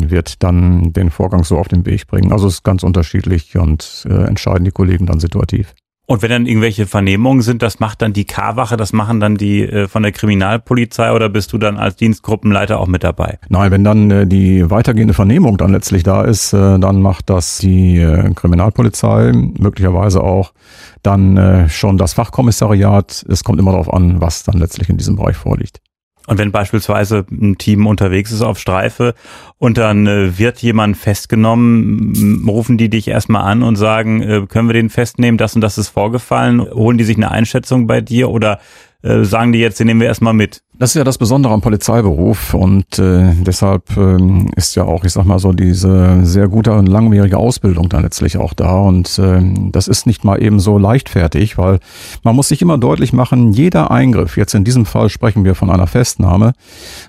wird 0.00 0.42
dann 0.42 0.94
den 0.94 1.10
Vorgang 1.10 1.44
so 1.44 1.58
auf 1.58 1.68
den 1.68 1.84
Weg 1.84 2.06
bringen. 2.06 2.32
Also 2.32 2.46
es 2.46 2.54
ist 2.54 2.62
ganz 2.64 2.82
unterschiedlich 2.84 3.54
und 3.58 4.06
äh, 4.08 4.24
entscheiden 4.24 4.64
die 4.64 4.70
Kollegen 4.70 5.04
dann 5.04 5.20
situativ. 5.20 5.74
Und 6.06 6.22
wenn 6.22 6.30
dann 6.30 6.46
irgendwelche 6.46 6.86
Vernehmungen 6.86 7.42
sind, 7.42 7.60
das 7.60 7.80
macht 7.80 8.00
dann 8.00 8.14
die 8.14 8.24
K-Wache, 8.24 8.78
das 8.78 8.94
machen 8.94 9.20
dann 9.20 9.36
die 9.36 9.62
äh, 9.62 9.88
von 9.88 10.04
der 10.04 10.12
Kriminalpolizei 10.12 11.12
oder 11.12 11.28
bist 11.28 11.52
du 11.52 11.58
dann 11.58 11.76
als 11.76 11.96
Dienstgruppenleiter 11.96 12.80
auch 12.80 12.86
mit 12.86 13.04
dabei? 13.04 13.40
Nein, 13.50 13.70
wenn 13.72 13.84
dann 13.84 14.10
äh, 14.10 14.26
die 14.26 14.70
weitergehende 14.70 15.12
Vernehmung 15.12 15.58
dann 15.58 15.72
letztlich 15.72 16.02
da 16.02 16.22
ist, 16.22 16.54
äh, 16.54 16.78
dann 16.78 17.02
macht 17.02 17.28
das 17.28 17.58
die 17.58 17.98
äh, 17.98 18.32
Kriminalpolizei, 18.32 19.32
möglicherweise 19.58 20.22
auch 20.22 20.54
dann 21.02 21.36
äh, 21.36 21.68
schon 21.68 21.98
das 21.98 22.14
Fachkommissariat. 22.14 23.26
Es 23.28 23.44
kommt 23.44 23.60
immer 23.60 23.72
darauf 23.72 23.92
an, 23.92 24.18
was 24.22 24.44
dann 24.44 24.58
letztlich 24.58 24.88
in 24.88 24.96
diesem 24.96 25.16
Bereich 25.16 25.36
vorliegt. 25.36 25.80
Und 26.26 26.38
wenn 26.38 26.52
beispielsweise 26.52 27.24
ein 27.30 27.56
Team 27.58 27.86
unterwegs 27.86 28.32
ist 28.32 28.42
auf 28.42 28.58
Streife 28.58 29.14
und 29.58 29.78
dann 29.78 30.06
äh, 30.06 30.38
wird 30.38 30.58
jemand 30.58 30.96
festgenommen, 30.96 32.44
rufen 32.48 32.78
die 32.78 32.88
dich 32.88 33.08
erstmal 33.08 33.42
an 33.42 33.62
und 33.62 33.76
sagen, 33.76 34.22
äh, 34.22 34.46
können 34.48 34.68
wir 34.68 34.74
den 34.74 34.90
festnehmen, 34.90 35.38
das 35.38 35.54
und 35.54 35.60
das 35.60 35.78
ist 35.78 35.88
vorgefallen? 35.88 36.60
Holen 36.60 36.98
die 36.98 37.04
sich 37.04 37.16
eine 37.16 37.30
Einschätzung 37.30 37.86
bei 37.86 38.00
dir 38.00 38.30
oder 38.30 38.58
äh, 39.06 39.24
sagen 39.24 39.52
die 39.52 39.60
jetzt, 39.60 39.78
den 39.78 39.86
nehmen 39.86 40.00
wir 40.00 40.08
erstmal 40.08 40.34
mit? 40.34 40.62
Das 40.78 40.90
ist 40.90 40.96
ja 40.96 41.04
das 41.04 41.16
Besondere 41.16 41.54
am 41.54 41.62
Polizeiberuf 41.62 42.52
und 42.52 42.98
äh, 42.98 43.32
deshalb 43.34 43.96
ähm, 43.96 44.50
ist 44.56 44.74
ja 44.74 44.84
auch, 44.84 45.04
ich 45.04 45.12
sag 45.12 45.24
mal 45.24 45.38
so, 45.38 45.52
diese 45.52 46.20
sehr 46.26 46.48
gute 46.48 46.72
und 46.72 46.86
langwierige 46.86 47.38
Ausbildung 47.38 47.88
dann 47.88 48.02
letztlich 48.02 48.36
auch 48.36 48.52
da 48.52 48.74
und 48.80 49.18
äh, 49.18 49.40
das 49.72 49.88
ist 49.88 50.06
nicht 50.06 50.24
mal 50.24 50.42
eben 50.42 50.60
so 50.60 50.76
leichtfertig, 50.76 51.56
weil 51.56 51.78
man 52.24 52.36
muss 52.36 52.48
sich 52.48 52.60
immer 52.60 52.76
deutlich 52.76 53.14
machen, 53.14 53.52
jeder 53.52 53.90
Eingriff, 53.90 54.36
jetzt 54.36 54.54
in 54.54 54.64
diesem 54.64 54.84
Fall 54.84 55.08
sprechen 55.08 55.44
wir 55.44 55.54
von 55.54 55.70
einer 55.70 55.86
Festnahme, 55.86 56.52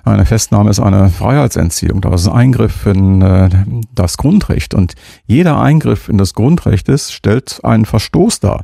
eine 0.05 0.25
Festnahme 0.25 0.69
ist 0.69 0.79
eine 0.79 1.09
Freiheitsentziehung, 1.09 1.99
das 1.99 2.21
ist 2.21 2.27
ein 2.29 2.37
Eingriff 2.37 2.85
in 2.85 3.21
äh, 3.21 3.49
das 3.93 4.15
Grundrecht 4.15 4.75
und 4.75 4.93
jeder 5.25 5.59
Eingriff 5.59 6.07
in 6.07 6.17
das 6.17 6.33
Grundrecht 6.33 6.87
ist, 6.87 7.11
stellt 7.11 7.59
einen 7.63 7.83
Verstoß 7.83 8.39
dar 8.39 8.61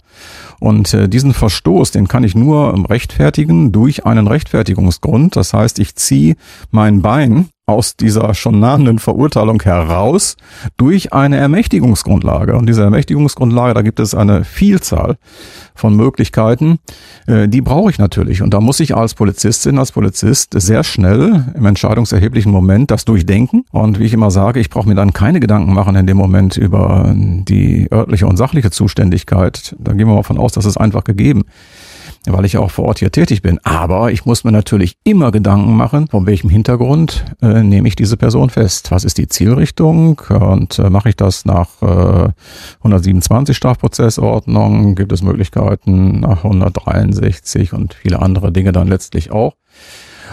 und 0.63 0.93
äh, 0.93 1.09
diesen 1.09 1.33
Verstoß, 1.33 1.91
den 1.91 2.07
kann 2.07 2.23
ich 2.23 2.35
nur 2.35 2.73
rechtfertigen 2.89 3.73
durch 3.73 4.05
einen 4.05 4.27
Rechtfertigungs 4.27 4.93
Verurteilungsgrund. 4.93 5.35
Das 5.35 5.53
heißt, 5.53 5.79
ich 5.79 5.95
ziehe 5.95 6.35
mein 6.71 7.01
Bein 7.01 7.49
aus 7.65 7.95
dieser 7.95 8.33
schon 8.33 8.59
nahenden 8.59 8.99
Verurteilung 8.99 9.61
heraus 9.63 10.35
durch 10.75 11.13
eine 11.13 11.37
Ermächtigungsgrundlage. 11.37 12.55
Und 12.55 12.67
diese 12.67 12.83
Ermächtigungsgrundlage, 12.83 13.73
da 13.73 13.81
gibt 13.81 14.01
es 14.01 14.13
eine 14.13 14.43
Vielzahl 14.43 15.15
von 15.73 15.95
Möglichkeiten, 15.95 16.79
äh, 17.25 17.47
die 17.47 17.61
brauche 17.61 17.89
ich 17.89 17.99
natürlich. 17.99 18.41
Und 18.41 18.53
da 18.53 18.59
muss 18.59 18.81
ich 18.81 18.95
als 18.95 19.13
Polizistin, 19.13 19.79
als 19.79 19.93
Polizist 19.93 20.59
sehr 20.59 20.83
schnell 20.83 21.53
im 21.55 21.65
entscheidungserheblichen 21.65 22.51
Moment 22.51 22.91
das 22.91 23.05
durchdenken. 23.05 23.63
Und 23.71 23.97
wie 23.97 24.05
ich 24.05 24.13
immer 24.13 24.29
sage, 24.29 24.59
ich 24.59 24.69
brauche 24.69 24.89
mir 24.89 24.95
dann 24.95 25.13
keine 25.13 25.39
Gedanken 25.39 25.73
machen 25.73 25.95
in 25.95 26.05
dem 26.05 26.17
Moment 26.17 26.57
über 26.57 27.13
die 27.15 27.87
örtliche 27.91 28.27
und 28.27 28.35
sachliche 28.35 28.71
Zuständigkeit. 28.71 29.73
Da 29.79 29.93
gehen 29.93 30.07
wir 30.07 30.15
mal 30.15 30.23
von 30.23 30.37
aus, 30.37 30.51
dass 30.51 30.65
es 30.65 30.75
einfach 30.75 31.05
gegeben 31.05 31.43
weil 32.25 32.45
ich 32.45 32.57
auch 32.57 32.71
vor 32.71 32.85
Ort 32.85 32.99
hier 32.99 33.11
tätig 33.11 33.41
bin. 33.41 33.59
Aber 33.63 34.11
ich 34.11 34.25
muss 34.25 34.43
mir 34.43 34.51
natürlich 34.51 34.97
immer 35.03 35.31
Gedanken 35.31 35.75
machen, 35.75 36.07
von 36.07 36.25
welchem 36.25 36.49
Hintergrund 36.49 37.25
äh, 37.41 37.63
nehme 37.63 37.87
ich 37.87 37.95
diese 37.95 38.17
Person 38.17 38.49
fest. 38.49 38.91
Was 38.91 39.03
ist 39.03 39.17
die 39.17 39.27
Zielrichtung? 39.27 40.21
Und 40.29 40.79
äh, 40.79 40.89
mache 40.89 41.09
ich 41.09 41.15
das 41.15 41.45
nach 41.45 41.81
äh, 41.81 42.29
127 42.79 43.55
Strafprozessordnung? 43.55 44.95
Gibt 44.95 45.11
es 45.11 45.21
Möglichkeiten 45.21 46.21
nach 46.21 46.43
163 46.43 47.73
und 47.73 47.93
viele 47.93 48.21
andere 48.21 48.51
Dinge 48.51 48.71
dann 48.71 48.87
letztlich 48.87 49.31
auch? 49.31 49.55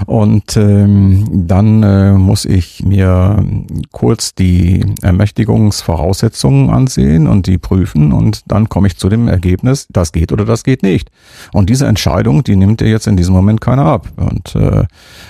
Und 0.06 0.56
ähm, 0.56 1.26
dann 1.30 1.82
äh, 1.82 2.12
muss 2.12 2.44
ich 2.44 2.84
mir 2.84 3.44
kurz 3.92 4.34
die 4.34 4.84
Ermächtigungsvoraussetzungen 5.02 6.70
ansehen 6.70 7.26
und 7.26 7.46
die 7.46 7.58
prüfen 7.58 8.12
und 8.12 8.42
dann 8.46 8.68
komme 8.68 8.86
ich 8.86 8.96
zu 8.96 9.08
dem 9.08 9.28
Ergebnis, 9.28 9.86
das 9.90 10.12
geht 10.12 10.32
oder 10.32 10.44
das 10.44 10.64
geht 10.64 10.82
nicht. 10.82 11.10
Und 11.52 11.70
diese 11.70 11.86
Entscheidung, 11.86 12.44
die 12.44 12.56
nimmt 12.56 12.80
dir 12.80 12.88
jetzt 12.88 13.06
in 13.06 13.16
diesem 13.16 13.34
Moment 13.34 13.60
keiner 13.60 13.84
ab. 13.84 14.08
Und 14.16 14.54
äh, 14.54 14.84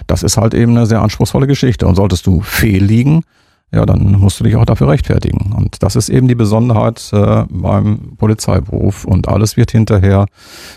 das 0.06 0.22
ist 0.22 0.36
halt 0.36 0.54
eben 0.54 0.76
eine 0.76 0.86
sehr 0.86 1.02
anspruchsvolle 1.02 1.46
Geschichte. 1.46 1.86
Und 1.86 1.96
solltest 1.96 2.26
du 2.26 2.40
fehl 2.40 2.82
liegen, 2.84 3.22
ja, 3.72 3.86
dann 3.86 4.12
musst 4.12 4.40
du 4.40 4.44
dich 4.44 4.56
auch 4.56 4.64
dafür 4.64 4.88
rechtfertigen. 4.88 5.52
Und 5.52 5.82
das 5.82 5.94
ist 5.96 6.08
eben 6.08 6.26
die 6.26 6.34
Besonderheit 6.34 7.10
äh, 7.12 7.44
beim 7.48 8.16
Polizeiberuf. 8.16 9.04
Und 9.04 9.28
alles 9.28 9.56
wird 9.56 9.70
hinterher 9.70 10.26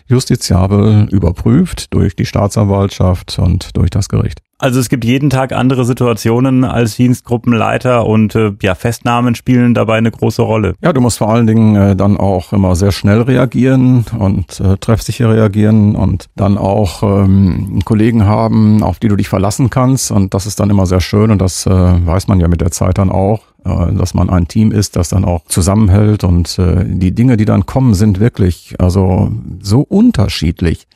justiziabel 0.07 1.07
überprüft 1.11 1.93
durch 1.93 2.15
die 2.15 2.25
Staatsanwaltschaft 2.25 3.39
und 3.39 3.75
durch 3.75 3.89
das 3.89 4.09
Gericht. 4.09 4.41
Also 4.59 4.79
es 4.79 4.87
gibt 4.87 5.03
jeden 5.03 5.29
Tag 5.29 5.51
andere 5.51 5.83
Situationen 5.83 6.63
als 6.63 6.95
Dienstgruppenleiter 6.95 8.05
und 8.05 8.35
äh, 8.35 8.53
ja, 8.61 8.75
Festnahmen 8.75 9.35
spielen 9.35 9.73
dabei 9.73 9.97
eine 9.97 10.11
große 10.11 10.41
Rolle. 10.41 10.75
Ja, 10.81 10.93
du 10.93 11.01
musst 11.01 11.17
vor 11.17 11.29
allen 11.29 11.47
Dingen 11.47 11.75
äh, 11.75 11.95
dann 11.95 12.17
auch 12.17 12.53
immer 12.53 12.75
sehr 12.75 12.91
schnell 12.91 13.21
reagieren 13.21 14.05
und 14.17 14.59
äh, 14.59 14.77
treffsicher 14.77 15.33
reagieren 15.33 15.95
und 15.95 16.27
dann 16.35 16.57
auch 16.57 17.03
ähm, 17.03 17.81
Kollegen 17.83 18.25
haben, 18.25 18.83
auf 18.83 18.99
die 18.99 19.09
du 19.09 19.15
dich 19.15 19.27
verlassen 19.27 19.69
kannst. 19.69 20.11
Und 20.11 20.33
das 20.33 20.45
ist 20.45 20.59
dann 20.59 20.69
immer 20.69 20.85
sehr 20.85 21.01
schön 21.01 21.31
und 21.31 21.39
das 21.39 21.65
äh, 21.65 21.69
weiß 21.71 22.27
man 22.27 22.39
ja 22.39 22.47
mit 22.47 22.61
der 22.61 22.71
Zeit 22.71 22.97
dann 22.97 23.09
auch 23.09 23.41
äh, 23.65 23.93
dass 23.93 24.13
man 24.13 24.29
ein 24.29 24.47
Team 24.47 24.71
ist, 24.71 24.95
das 24.95 25.09
dann 25.09 25.25
auch 25.25 25.45
zusammenhält 25.45 26.23
und 26.23 26.59
äh, 26.59 26.83
die 26.85 27.13
Dinge, 27.13 27.37
die 27.37 27.45
dann 27.45 27.65
kommen, 27.65 27.93
sind 27.93 28.19
wirklich 28.19 28.75
also 28.77 29.31
so 29.61 29.81
unterschiedlich. 29.81 30.87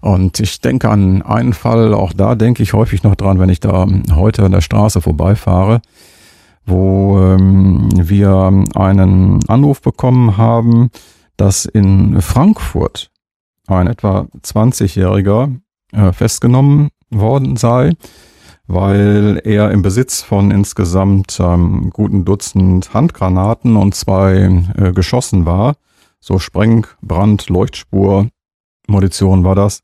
Und 0.00 0.40
ich 0.40 0.60
denke 0.60 0.88
an 0.88 1.22
einen 1.22 1.52
Fall, 1.52 1.92
auch 1.92 2.12
da 2.12 2.34
denke 2.34 2.62
ich 2.62 2.72
häufig 2.72 3.02
noch 3.02 3.14
dran, 3.14 3.38
wenn 3.38 3.50
ich 3.50 3.60
da 3.60 3.86
heute 4.14 4.44
an 4.44 4.52
der 4.52 4.62
Straße 4.62 5.00
vorbeifahre, 5.02 5.82
wo 6.64 7.20
ähm, 7.20 7.88
wir 7.94 8.64
einen 8.74 9.40
Anruf 9.48 9.82
bekommen 9.82 10.36
haben, 10.36 10.90
dass 11.36 11.64
in 11.66 12.20
Frankfurt 12.20 13.10
ein 13.66 13.86
etwa 13.86 14.26
20-Jähriger 14.42 15.54
äh, 15.92 16.12
festgenommen 16.12 16.88
worden 17.10 17.56
sei, 17.56 17.92
weil 18.66 19.40
er 19.44 19.70
im 19.70 19.82
Besitz 19.82 20.22
von 20.22 20.50
insgesamt 20.50 21.38
ähm, 21.40 21.90
guten 21.92 22.24
Dutzend 22.24 22.94
Handgranaten 22.94 23.76
und 23.76 23.94
zwei 23.94 24.62
äh, 24.76 24.92
Geschossen 24.92 25.44
war. 25.44 25.74
So 26.20 26.38
Spreng, 26.38 26.86
Brand, 27.02 27.48
Leuchtspur, 27.48 28.28
Munition 28.86 29.44
war 29.44 29.54
das. 29.54 29.82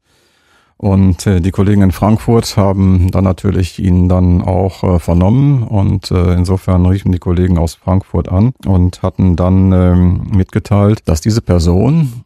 Und 0.78 1.26
äh, 1.26 1.40
die 1.40 1.52
Kollegen 1.52 1.82
in 1.82 1.92
Frankfurt 1.92 2.56
haben 2.56 3.10
dann 3.10 3.24
natürlich 3.24 3.78
ihn 3.78 4.08
dann 4.08 4.42
auch 4.42 4.84
äh, 4.84 4.98
vernommen 4.98 5.62
und 5.62 6.10
äh, 6.10 6.34
insofern 6.34 6.84
riefen 6.84 7.12
die 7.12 7.18
Kollegen 7.18 7.56
aus 7.56 7.74
Frankfurt 7.74 8.28
an 8.28 8.52
und 8.66 9.02
hatten 9.02 9.36
dann 9.36 9.72
ähm, 9.72 10.26
mitgeteilt, 10.30 11.00
dass 11.06 11.22
diese 11.22 11.40
Person 11.40 12.24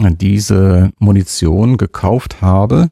diese 0.00 0.92
Munition 1.00 1.76
gekauft 1.76 2.40
habe 2.40 2.88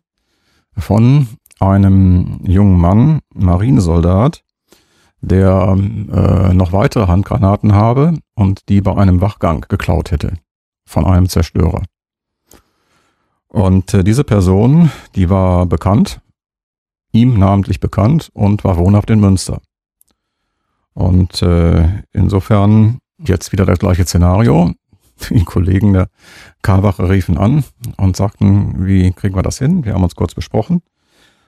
von 0.76 1.28
einem 1.60 2.40
jungen 2.42 2.78
Mann, 2.78 3.20
Marinesoldat, 3.32 4.42
der 5.20 5.76
äh, 5.76 6.52
noch 6.52 6.72
weitere 6.72 7.06
Handgranaten 7.06 7.74
habe 7.74 8.14
und 8.34 8.68
die 8.68 8.80
bei 8.80 8.96
einem 8.96 9.20
Wachgang 9.20 9.64
geklaut 9.68 10.10
hätte 10.10 10.34
von 10.84 11.04
einem 11.04 11.28
Zerstörer. 11.28 11.82
Und 13.48 13.94
äh, 13.94 14.04
diese 14.04 14.24
Person, 14.24 14.90
die 15.14 15.30
war 15.30 15.66
bekannt, 15.66 16.20
ihm 17.12 17.38
namentlich 17.38 17.80
bekannt 17.80 18.30
und 18.34 18.64
war 18.64 18.76
wohnhaft 18.76 19.10
in 19.10 19.20
Münster. 19.20 19.60
Und 20.94 21.42
äh, 21.42 22.02
insofern 22.12 22.98
jetzt 23.18 23.52
wieder 23.52 23.66
das 23.66 23.78
gleiche 23.78 24.04
Szenario. 24.04 24.72
Die 25.30 25.44
Kollegen 25.44 25.94
der 25.94 26.08
Karwache 26.62 27.08
riefen 27.08 27.38
an 27.38 27.64
und 27.96 28.16
sagten, 28.16 28.86
wie 28.86 29.12
kriegen 29.12 29.34
wir 29.34 29.42
das 29.42 29.58
hin? 29.58 29.84
Wir 29.84 29.94
haben 29.94 30.04
uns 30.04 30.14
kurz 30.14 30.34
besprochen. 30.34 30.82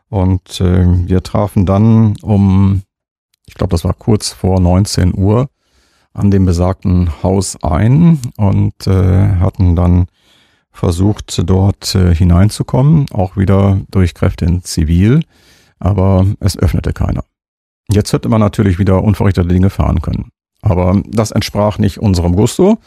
Und 0.08 0.60
äh, 0.60 0.86
wir 1.06 1.22
trafen 1.22 1.66
dann 1.66 2.16
um, 2.22 2.82
ich 3.46 3.54
glaube, 3.54 3.72
das 3.72 3.84
war 3.84 3.92
kurz 3.92 4.30
vor 4.30 4.58
19 4.58 5.12
Uhr, 5.14 5.50
an 6.14 6.30
dem 6.30 6.46
besagten 6.46 7.22
Haus 7.22 7.62
ein 7.62 8.18
und 8.36 8.86
äh, 8.86 9.36
hatten 9.36 9.76
dann 9.76 10.06
versucht, 10.78 11.42
dort 11.44 11.94
äh, 11.94 12.14
hineinzukommen, 12.14 13.06
auch 13.12 13.36
wieder 13.36 13.80
durch 13.90 14.14
Kräfte 14.14 14.44
in 14.44 14.62
Zivil, 14.62 15.22
aber 15.78 16.26
es 16.40 16.56
öffnete 16.56 16.92
keiner. 16.92 17.24
Jetzt 17.90 18.12
hätte 18.12 18.28
man 18.28 18.40
natürlich 18.40 18.78
wieder 18.78 19.02
unverrichtete 19.02 19.48
Dinge 19.48 19.70
fahren 19.70 20.02
können. 20.02 20.30
Aber 20.60 21.00
das 21.06 21.30
entsprach 21.30 21.78
nicht 21.78 21.98
unserem 21.98 22.34
Gusto 22.34 22.78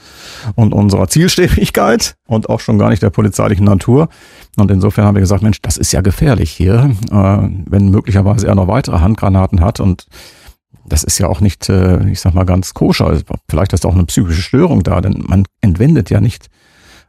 und 0.56 0.74
unserer 0.74 1.08
Zielstrebigkeit 1.08 2.16
und 2.28 2.50
auch 2.50 2.60
schon 2.60 2.78
gar 2.78 2.90
nicht 2.90 3.02
der 3.02 3.10
polizeilichen 3.10 3.66
Natur. 3.66 4.10
Und 4.58 4.70
insofern 4.72 5.06
haben 5.06 5.16
wir 5.16 5.22
gesagt, 5.22 5.42
Mensch, 5.42 5.62
das 5.62 5.78
ist 5.78 5.92
ja 5.92 6.02
gefährlich 6.02 6.52
hier, 6.52 6.96
äh, 7.10 7.50
wenn 7.70 7.90
möglicherweise 7.90 8.48
er 8.48 8.56
noch 8.56 8.68
weitere 8.68 9.00
Handgranaten 9.00 9.62
hat 9.62 9.80
und 9.80 10.06
das 10.86 11.04
ist 11.04 11.20
ja 11.20 11.28
auch 11.28 11.40
nicht, 11.40 11.70
äh, 11.70 12.10
ich 12.10 12.20
sag 12.20 12.34
mal, 12.34 12.46
ganz 12.46 12.74
koscher. 12.74 13.18
Vielleicht 13.50 13.72
ist 13.74 13.86
auch 13.86 13.94
eine 13.94 14.06
psychische 14.06 14.42
Störung 14.42 14.84
da, 14.84 15.00
denn 15.00 15.24
man 15.26 15.46
entwendet 15.62 16.10
ja 16.10 16.20
nicht 16.20 16.50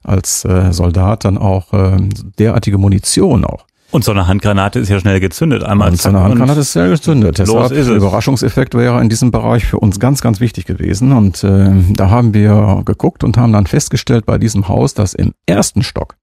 als 0.03 0.45
äh, 0.45 0.73
Soldat 0.73 1.25
dann 1.25 1.39
auch 1.39 1.73
äh, 1.73 1.97
derartige 2.39 2.79
Munition 2.79 3.45
auch. 3.45 3.67
Und 3.93 4.05
so 4.05 4.11
eine 4.11 4.27
Handgranate 4.27 4.79
ist 4.79 4.89
ja 4.89 4.99
schnell 4.99 5.21
gezündet. 5.21 5.63
Einmal 5.63 5.91
und 5.91 6.01
so 6.01 6.09
eine 6.09 6.21
Handgranate 6.21 6.61
ist 6.61 6.73
schnell 6.73 6.89
gezündet. 6.89 7.39
Deshalb 7.39 7.73
ist 7.73 7.89
der 7.89 7.97
Überraschungseffekt 7.97 8.75
wäre 8.75 8.99
in 9.03 9.11
diesem 9.11 9.31
Bereich 9.31 9.67
für 9.67 9.79
uns 9.79 10.01
ganz, 10.01 10.23
ganz 10.23 10.41
wichtig 10.41 10.65
gewesen. 10.65 11.13
Und 11.13 11.45
äh, 11.45 11.71
da 11.91 12.09
haben 12.09 12.33
wir 12.33 12.83
geguckt 12.87 13.23
und 13.23 13.37
haben 13.37 13.53
dann 13.53 13.67
festgestellt 13.67 14.25
bei 14.25 14.39
diesem 14.39 14.69
Haus, 14.69 14.95
dass 14.95 15.13
im 15.13 15.35
ersten 15.45 15.83
Stock 15.83 16.17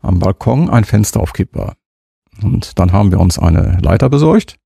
am 0.00 0.18
Balkon 0.18 0.70
ein 0.70 0.82
Fenster 0.82 1.20
auf 1.20 1.32
Kipp 1.32 1.54
war. 1.54 1.76
Und 2.42 2.80
dann 2.80 2.92
haben 2.92 3.12
wir 3.12 3.20
uns 3.20 3.38
eine 3.38 3.78
Leiter 3.80 4.08
besorgt, 4.08 4.56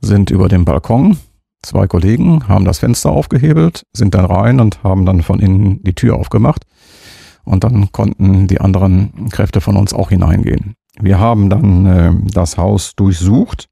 sind 0.00 0.30
über 0.30 0.48
dem 0.48 0.64
Balkon, 0.64 1.18
zwei 1.62 1.88
Kollegen 1.88 2.46
haben 2.46 2.64
das 2.64 2.78
Fenster 2.78 3.10
aufgehebelt, 3.10 3.84
sind 3.92 4.14
dann 4.14 4.26
rein 4.26 4.60
und 4.60 4.82
haben 4.84 5.06
dann 5.06 5.22
von 5.22 5.40
innen 5.40 5.82
die 5.82 5.94
Tür 5.94 6.16
aufgemacht. 6.16 6.64
Und 7.44 7.64
dann 7.64 7.90
konnten 7.92 8.46
die 8.46 8.60
anderen 8.60 9.28
Kräfte 9.30 9.60
von 9.60 9.76
uns 9.76 9.92
auch 9.92 10.10
hineingehen. 10.10 10.74
Wir 11.00 11.18
haben 11.18 11.50
dann 11.50 11.86
äh, 11.86 12.12
das 12.32 12.58
Haus 12.58 12.94
durchsucht 12.94 13.68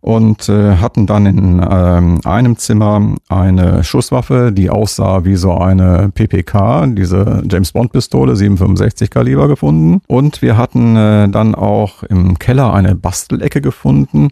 und 0.00 0.48
äh, 0.48 0.76
hatten 0.76 1.06
dann 1.06 1.26
in 1.26 1.58
äh, 1.58 2.28
einem 2.28 2.56
Zimmer 2.56 3.16
eine 3.28 3.82
Schusswaffe, 3.82 4.52
die 4.52 4.70
aussah 4.70 5.24
wie 5.24 5.34
so 5.34 5.54
eine 5.54 6.10
PPK, 6.14 6.86
diese 6.86 7.42
James 7.50 7.72
Bond 7.72 7.92
Pistole 7.92 8.36
765 8.36 9.10
Kaliber 9.10 9.48
gefunden. 9.48 10.02
Und 10.06 10.42
wir 10.42 10.56
hatten 10.56 10.94
äh, 10.96 11.28
dann 11.28 11.56
auch 11.56 12.04
im 12.04 12.38
Keller 12.38 12.72
eine 12.72 12.94
Bastelecke 12.94 13.60
gefunden. 13.60 14.30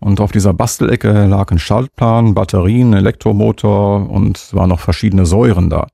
Und 0.00 0.20
auf 0.20 0.32
dieser 0.32 0.52
Bastelecke 0.52 1.26
lag 1.26 1.52
ein 1.52 1.60
Schaltplan, 1.60 2.34
Batterien, 2.34 2.92
Elektromotor 2.92 4.10
und 4.10 4.52
waren 4.52 4.68
noch 4.68 4.80
verschiedene 4.80 5.26
Säuren 5.26 5.70
da 5.70 5.86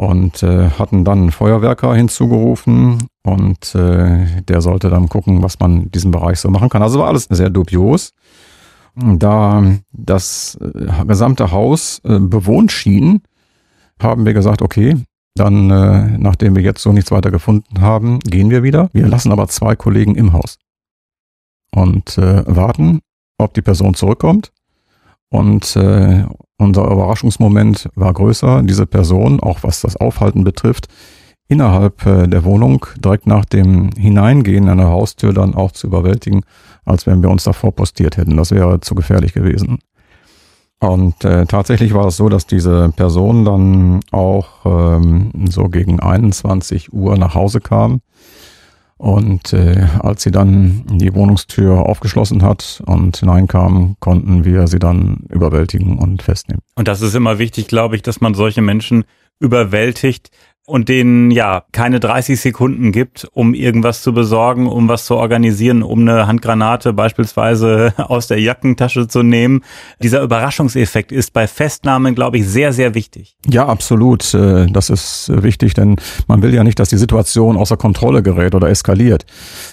und 0.00 0.42
äh, 0.42 0.70
hatten 0.70 1.04
dann 1.04 1.18
einen 1.18 1.30
Feuerwerker 1.30 1.94
hinzugerufen 1.94 3.06
und 3.22 3.74
äh, 3.74 4.40
der 4.40 4.62
sollte 4.62 4.88
dann 4.88 5.10
gucken, 5.10 5.42
was 5.42 5.60
man 5.60 5.82
in 5.82 5.90
diesem 5.90 6.10
Bereich 6.10 6.40
so 6.40 6.48
machen 6.48 6.70
kann. 6.70 6.82
Also 6.82 7.00
war 7.00 7.08
alles 7.08 7.24
sehr 7.24 7.50
dubios. 7.50 8.14
Da 8.94 9.62
das 9.92 10.58
äh, 10.62 11.04
gesamte 11.04 11.50
Haus 11.50 12.00
äh, 12.04 12.18
bewohnt 12.18 12.72
schien, 12.72 13.20
haben 14.00 14.24
wir 14.24 14.32
gesagt, 14.32 14.62
okay, 14.62 14.96
dann, 15.34 15.70
äh, 15.70 16.16
nachdem 16.16 16.56
wir 16.56 16.62
jetzt 16.62 16.80
so 16.80 16.92
nichts 16.92 17.10
weiter 17.10 17.30
gefunden 17.30 17.82
haben, 17.82 18.20
gehen 18.20 18.48
wir 18.48 18.62
wieder. 18.62 18.88
Wir 18.94 19.06
lassen 19.06 19.32
aber 19.32 19.48
zwei 19.48 19.76
Kollegen 19.76 20.14
im 20.14 20.32
Haus 20.32 20.56
und 21.72 22.16
äh, 22.16 22.42
warten, 22.46 23.00
ob 23.36 23.52
die 23.52 23.62
Person 23.62 23.92
zurückkommt. 23.92 24.50
Und 25.28 25.76
äh, 25.76 26.24
unser 26.60 26.84
Überraschungsmoment 26.84 27.88
war 27.94 28.12
größer. 28.12 28.62
Diese 28.62 28.86
Person, 28.86 29.40
auch 29.40 29.62
was 29.62 29.80
das 29.80 29.96
Aufhalten 29.96 30.44
betrifft, 30.44 30.86
innerhalb 31.48 32.06
äh, 32.06 32.28
der 32.28 32.44
Wohnung 32.44 32.86
direkt 32.98 33.26
nach 33.26 33.44
dem 33.44 33.90
Hineingehen 33.96 34.68
an 34.68 34.78
der 34.78 34.88
Haustür 34.88 35.32
dann 35.32 35.54
auch 35.54 35.72
zu 35.72 35.86
überwältigen, 35.86 36.42
als 36.84 37.06
wenn 37.06 37.22
wir 37.22 37.30
uns 37.30 37.44
davor 37.44 37.72
postiert 37.72 38.16
hätten. 38.16 38.36
Das 38.36 38.52
wäre 38.52 38.80
zu 38.80 38.94
gefährlich 38.94 39.32
gewesen. 39.32 39.78
Und 40.80 41.24
äh, 41.24 41.44
tatsächlich 41.44 41.92
war 41.92 42.06
es 42.06 42.16
so, 42.16 42.28
dass 42.28 42.46
diese 42.46 42.90
Person 42.96 43.44
dann 43.44 44.00
auch 44.12 44.64
ähm, 44.64 45.30
so 45.50 45.64
gegen 45.64 46.00
21 46.00 46.92
Uhr 46.92 47.18
nach 47.18 47.34
Hause 47.34 47.60
kam 47.60 48.00
und 49.00 49.54
äh, 49.54 49.86
als 50.00 50.22
sie 50.22 50.30
dann 50.30 50.84
die 50.86 51.14
Wohnungstür 51.14 51.86
aufgeschlossen 51.86 52.42
hat 52.42 52.82
und 52.84 53.16
hineinkam, 53.16 53.96
konnten 53.98 54.44
wir 54.44 54.66
sie 54.66 54.78
dann 54.78 55.24
überwältigen 55.30 55.98
und 55.98 56.20
festnehmen. 56.20 56.60
Und 56.74 56.86
das 56.86 57.00
ist 57.00 57.14
immer 57.14 57.38
wichtig, 57.38 57.66
glaube 57.66 57.96
ich, 57.96 58.02
dass 58.02 58.20
man 58.20 58.34
solche 58.34 58.60
Menschen 58.60 59.04
überwältigt, 59.38 60.30
und 60.70 60.88
denen 60.88 61.32
ja 61.32 61.64
keine 61.72 61.98
30 61.98 62.40
Sekunden 62.40 62.92
gibt, 62.92 63.28
um 63.32 63.54
irgendwas 63.54 64.02
zu 64.02 64.14
besorgen, 64.14 64.68
um 64.68 64.88
was 64.88 65.04
zu 65.04 65.16
organisieren, 65.16 65.82
um 65.82 66.00
eine 66.00 66.28
Handgranate 66.28 66.92
beispielsweise 66.92 67.92
aus 67.98 68.28
der 68.28 68.40
Jackentasche 68.40 69.08
zu 69.08 69.24
nehmen. 69.24 69.62
Dieser 70.00 70.22
Überraschungseffekt 70.22 71.10
ist 71.10 71.32
bei 71.32 71.48
Festnahmen, 71.48 72.14
glaube 72.14 72.38
ich, 72.38 72.46
sehr, 72.46 72.72
sehr 72.72 72.94
wichtig. 72.94 73.36
Ja, 73.48 73.66
absolut. 73.66 74.32
Äh, 74.32 74.66
das 74.66 74.90
ist 74.90 75.30
wichtig, 75.42 75.74
denn 75.74 75.96
man 76.28 76.40
will 76.42 76.54
ja 76.54 76.62
nicht, 76.62 76.78
dass 76.78 76.88
die 76.88 76.98
Situation 76.98 77.56
außer 77.56 77.76
Kontrolle 77.76 78.22
gerät 78.22 78.54
oder 78.54 78.68
eskaliert. 78.68 79.26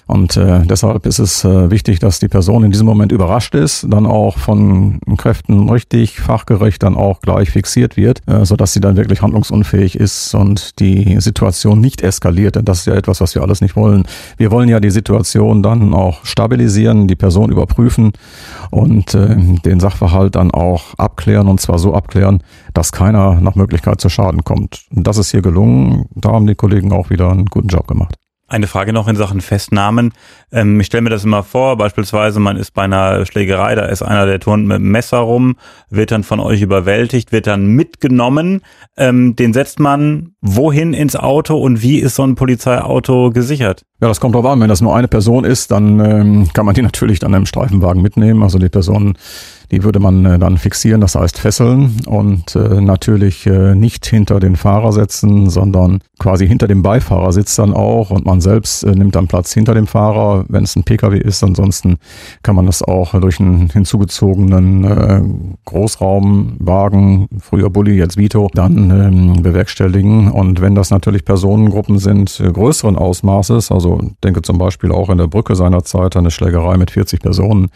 Und 0.08 0.36
äh, 0.36 0.62
deshalb 0.66 1.06
ist 1.06 1.20
es 1.20 1.46
äh, 1.46 1.70
wichtig, 1.70 2.00
dass 2.00 2.20
die 2.20 2.28
Person 2.28 2.64
in 2.64 2.72
diesem 2.72 2.88
Moment 2.88 3.12
überrascht 3.12 3.54
ist, 3.54 3.86
dann 3.88 4.08
auch 4.08 4.40
von 4.40 5.00
Kräften 5.16 5.70
richtig 5.70 6.20
fachgerecht 6.20 6.82
dann 6.82 6.96
auch 6.96 7.22
gleich 7.22 7.52
fixiert 7.52 7.98
wird, 7.98 8.22
sodass 8.44 8.74
sie 8.74 8.80
dann 8.80 8.98
wirklich 8.98 9.22
handlungsunfähig 9.22 10.00
ist 10.00 10.34
und 10.34 10.80
die 10.80 10.87
die 10.88 11.20
Situation 11.20 11.80
nicht 11.82 12.02
eskaliert, 12.02 12.56
denn 12.56 12.66
das 12.66 12.80
ist 12.80 12.88
ja 12.88 12.96
etwas, 12.96 13.22
was 13.22 13.36
wir 13.36 13.42
alles 13.42 13.62
nicht 13.62 13.76
wollen. 13.76 14.04
Wir 14.38 14.52
wollen 14.52 14.70
ja 14.70 14.80
die 14.80 14.90
Situation 14.90 15.64
dann 15.64 15.94
auch 15.94 16.26
stabilisieren, 16.26 17.08
die 17.08 17.16
Person 17.16 17.52
überprüfen 17.52 18.14
und 18.72 19.14
äh, 19.14 19.36
den 19.66 19.80
Sachverhalt 19.80 20.36
dann 20.36 20.52
auch 20.52 20.94
abklären 20.98 21.48
und 21.48 21.60
zwar 21.60 21.80
so 21.80 21.94
abklären, 21.94 22.44
dass 22.74 22.92
keiner 22.92 23.42
nach 23.42 23.56
Möglichkeit 23.56 24.02
zu 24.02 24.10
Schaden 24.10 24.44
kommt. 24.44 24.86
Und 24.96 25.08
das 25.08 25.18
ist 25.18 25.32
hier 25.32 25.42
gelungen. 25.42 26.06
Da 26.16 26.32
haben 26.32 26.48
die 26.48 26.56
Kollegen 26.56 26.92
auch 26.92 27.10
wieder 27.10 27.30
einen 27.32 27.46
guten 27.46 27.68
Job 27.68 27.88
gemacht. 27.88 28.16
Eine 28.50 28.68
Frage 28.68 28.94
noch 28.94 29.10
in 29.10 29.18
Sachen 29.18 29.42
Festnahmen. 29.42 30.14
Ähm, 30.54 30.80
ich 30.80 30.86
stelle 30.88 31.02
mir 31.02 31.10
das 31.10 31.26
immer 31.26 31.44
vor, 31.44 31.76
beispielsweise 31.76 32.40
man 32.40 32.56
ist 32.56 32.74
bei 32.74 32.84
einer 32.84 33.26
Schlägerei, 33.26 33.76
da 33.76 33.86
ist 33.86 34.02
einer, 34.02 34.26
der 34.26 34.40
turnt 34.40 34.66
mit 34.66 34.78
dem 34.78 34.90
Messer 34.90 35.18
rum, 35.18 35.58
wird 35.90 36.12
dann 36.12 36.24
von 36.24 36.40
euch 36.40 36.62
überwältigt, 36.62 37.34
wird 37.34 37.46
dann 37.46 37.68
mitgenommen. 37.68 38.62
Ähm, 38.96 39.36
den 39.36 39.52
setzt 39.52 39.82
man 39.82 40.32
wohin 40.40 40.94
ins 40.94 41.18
Auto 41.18 41.58
und 41.58 41.82
wie 41.82 42.00
ist 42.00 42.16
so 42.16 42.24
ein 42.24 42.36
Polizeiauto 42.36 43.32
gesichert? 43.32 43.84
Ja, 44.00 44.08
das 44.08 44.22
kommt 44.22 44.34
drauf 44.34 44.46
an. 44.46 44.62
Wenn 44.62 44.70
das 44.70 44.80
nur 44.80 44.96
eine 44.96 45.10
Person 45.10 45.44
ist, 45.44 45.72
dann 45.72 46.00
ähm, 46.00 46.50
kann 46.54 46.66
man 46.66 46.74
die 46.74 46.82
natürlich 46.84 47.20
dann 47.20 47.34
im 47.34 47.46
Streifenwagen 47.46 48.02
mitnehmen. 48.02 48.44
Also 48.44 48.60
die 48.60 48.70
Person, 48.70 49.18
Die 49.72 49.84
würde 49.84 50.00
man 50.00 50.26
äh, 50.26 50.40
dann 50.40 50.58
fixieren, 50.58 51.02
das 51.02 51.16
heißt 51.16 51.40
fesseln 51.40 52.02
und 52.06 52.56
äh, 52.56 52.80
natürlich 52.80 53.46
äh, 53.46 53.76
nicht 53.76 54.06
hinter 54.06 54.40
den 54.40 54.56
Fahrer 54.56 54.94
setzen, 54.94 55.50
sondern 55.50 56.00
quasi 56.20 56.48
hinter 56.48 56.68
dem 56.68 56.82
Beifahrersitz 56.82 57.56
dann 57.56 57.74
auch 57.74 58.10
und 58.10 58.26
man 58.26 58.40
selbst 58.40 58.86
nimmt 58.86 59.16
dann 59.16 59.28
Platz 59.28 59.54
hinter 59.54 59.74
dem 59.74 59.88
Fahrer, 59.88 60.46
wenn 60.48 60.64
es 60.64 60.76
ein 60.76 60.84
Pkw 60.84 61.18
ist. 61.18 61.44
Ansonsten 61.44 61.98
kann 62.44 62.56
man 62.56 62.66
das 62.66 62.82
auch 62.82 63.20
durch 63.20 63.40
einen 63.40 63.70
hinzugezogenen 63.70 65.58
Großraumwagen, 65.66 67.28
früher 67.40 67.70
Bulli, 67.70 67.98
jetzt 67.98 68.18
Vito, 68.18 68.50
dann 68.54 68.90
ähm, 68.90 69.44
bewerkstelligen. 69.44 70.32
Und 70.32 70.62
wenn 70.62 70.76
das 70.76 70.90
natürlich 70.90 71.26
Personengruppen 71.26 72.00
sind 72.00 72.42
größeren 72.54 72.96
Ausmaßes, 72.96 73.72
also 73.72 74.02
denke 74.24 74.42
zum 74.42 74.58
Beispiel 74.58 74.92
auch 74.92 75.10
in 75.10 75.18
der 75.18 75.28
Brücke 75.28 75.56
seinerzeit 75.56 76.16
eine 76.16 76.32
Schlägerei 76.32 76.78
mit 76.78 76.92
40 76.92 77.20
Personen, 77.22 77.70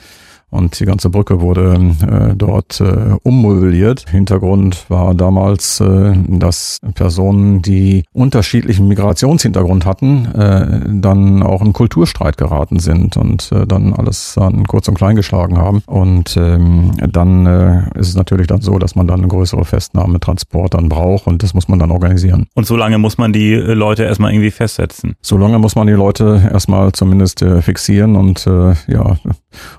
und 0.52 0.80
die 0.80 0.86
ganze 0.86 1.10
Brücke 1.10 1.42
wurde 1.42 1.96
äh, 2.02 2.36
dort 2.36 2.82
äh, 2.82 3.16
ummobiliert. 3.24 4.06
Hintergrund 4.10 4.86
war 4.90 5.16
damals, 5.16 5.80
äh, 5.80 6.14
dass 6.28 6.78
Personen, 6.94 7.62
die 7.62 8.04
unterschiedlichen 8.14 8.88
Migrationshintergrund 8.88 9.86
hatten, 9.86 10.26
äh, 10.26 10.82
dann 10.90 11.42
auch 11.42 11.62
in 11.62 11.74
Kulturstreit 11.74 12.38
geraten 12.38 12.80
sind 12.80 13.18
und 13.18 13.52
äh, 13.52 13.66
dann 13.66 13.94
alles 13.94 14.34
dann 14.36 14.68
kurz 14.68 14.88
und 14.88 14.96
klein 14.96 15.16
geschlagen 15.16 15.58
haben. 15.58 15.82
Und 15.86 16.36
ähm, 16.38 16.92
dann 16.98 17.46
äh, 17.46 18.00
ist 18.00 18.10
es 18.10 18.16
natürlich 18.16 18.48
dann 18.48 18.62
so, 18.62 18.78
dass 18.78 18.96
man 18.96 19.08
dann 19.08 19.20
eine 19.20 19.28
größere 19.28 19.66
Festnahme, 19.66 20.20
Transport 20.20 20.74
dann 20.74 20.90
braucht 20.90 21.28
und 21.28 21.44
das 21.44 21.54
muss 21.54 21.68
man 21.68 21.80
dann 21.80 21.92
organisieren. 21.92 22.48
Und 22.54 22.66
so 22.66 22.76
lange 22.76 22.98
muss 22.98 23.18
man 23.18 23.32
die 23.34 23.54
äh, 23.54 23.74
Leute 23.74 24.04
erstmal 24.04 24.34
irgendwie 24.34 24.52
festsetzen. 24.52 25.16
So 25.22 25.38
lange 25.38 25.60
muss 25.60 25.76
man 25.76 25.88
die 25.88 25.94
Leute 25.94 26.50
erstmal 26.52 26.92
zumindest 26.92 27.42
äh, 27.42 27.62
fixieren 27.62 28.16
und 28.16 28.46
äh, 28.48 28.74
ja, 28.88 29.16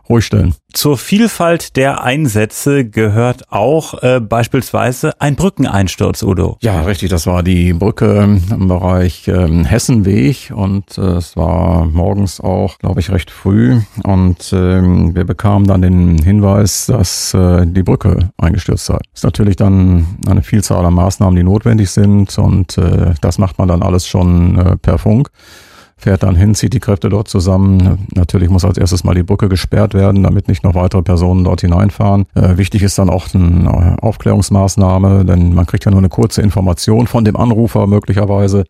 ruhig 0.09 0.25
stellen. 0.25 0.55
Zur 0.73 0.97
Vielfalt 0.97 1.77
der 1.77 2.03
Einsätze 2.03 2.89
gehört 2.89 3.53
auch 3.53 4.03
äh, 4.03 4.21
beispielsweise 4.21 5.21
ein 5.21 5.37
Brückeneinsturz, 5.37 6.23
Udo. 6.23 6.57
Ja, 6.63 6.83
richtig. 6.83 7.11
Das 7.11 7.27
war 7.27 7.43
die 7.43 7.75
Brücke 7.75 8.41
im 8.51 8.69
Bereich 8.69 9.29
ähm, 9.29 9.65
Hessenweg 9.65 10.51
und 10.55 10.97
äh, 10.97 11.03
es 11.17 11.37
war 11.37 11.85
morgens 11.85 12.41
auch, 12.41 12.79
glaube 12.79 13.01
ich, 13.01 13.11
recht 13.11 13.31
früh 13.31 13.81
und 14.05 14.53
ähm, 14.53 15.15
wir 15.15 15.25
bekamen 15.25 15.67
dann 15.67 15.83
den 15.83 16.19
Hinweis, 16.23 16.87
dass 16.87 17.35
äh, 17.35 17.67
die 17.67 17.83
Brücke 17.83 18.31
eingestürzt 18.39 18.87
sei. 18.87 18.99
Ist 19.13 19.25
natürlich 19.25 19.57
dann 19.57 20.07
eine 20.27 20.43
Vielzahl 20.43 20.85
an 20.87 20.95
Maßnahmen, 20.95 21.37
die 21.37 21.43
notwendig 21.43 21.91
sind 21.91 22.39
und 22.39 22.79
äh, 22.79 23.15
das 23.21 23.39
macht 23.39 23.59
man 23.59 23.69
dann 23.69 23.83
alles 23.83 24.07
schon 24.07 24.59
äh, 24.59 24.77
per 24.77 24.99
Funk 24.99 25.31
fährt 26.03 26.25
dann 26.25 26.35
hin, 26.35 26.55
zieht 26.55 26.75
die 26.75 26.81
Kräfte 26.81 27.09
dort 27.09 27.29
zusammen. 27.29 28.07
Natürlich 28.15 28.51
muss 28.51 28.65
als 28.65 28.77
erstes 28.77 29.05
mal 29.05 29.15
die 29.15 29.23
Brücke 29.23 29.49
gesperrt 29.49 29.95
werden, 29.95 30.25
damit 30.25 30.49
nicht 30.49 30.65
noch 30.65 30.75
weitere 30.75 31.03
Personen 31.03 31.45
dort 31.45 31.61
hineinfahren. 31.61 32.27
Äh, 32.35 32.57
wichtig 32.57 32.83
ist 32.83 32.99
dann 32.99 33.09
auch 33.09 33.33
eine 33.33 33.97
Aufklärungsmaßnahme, 34.03 35.25
denn 35.25 35.55
man 35.55 35.65
kriegt 35.65 35.85
ja 35.85 35.93
nur 35.93 36.01
eine 36.01 36.09
kurze 36.09 36.43
Information 36.43 37.07
von 37.07 37.25
dem 37.25 37.37
Anrufer 37.37 37.87
möglicherweise. 37.87 38.65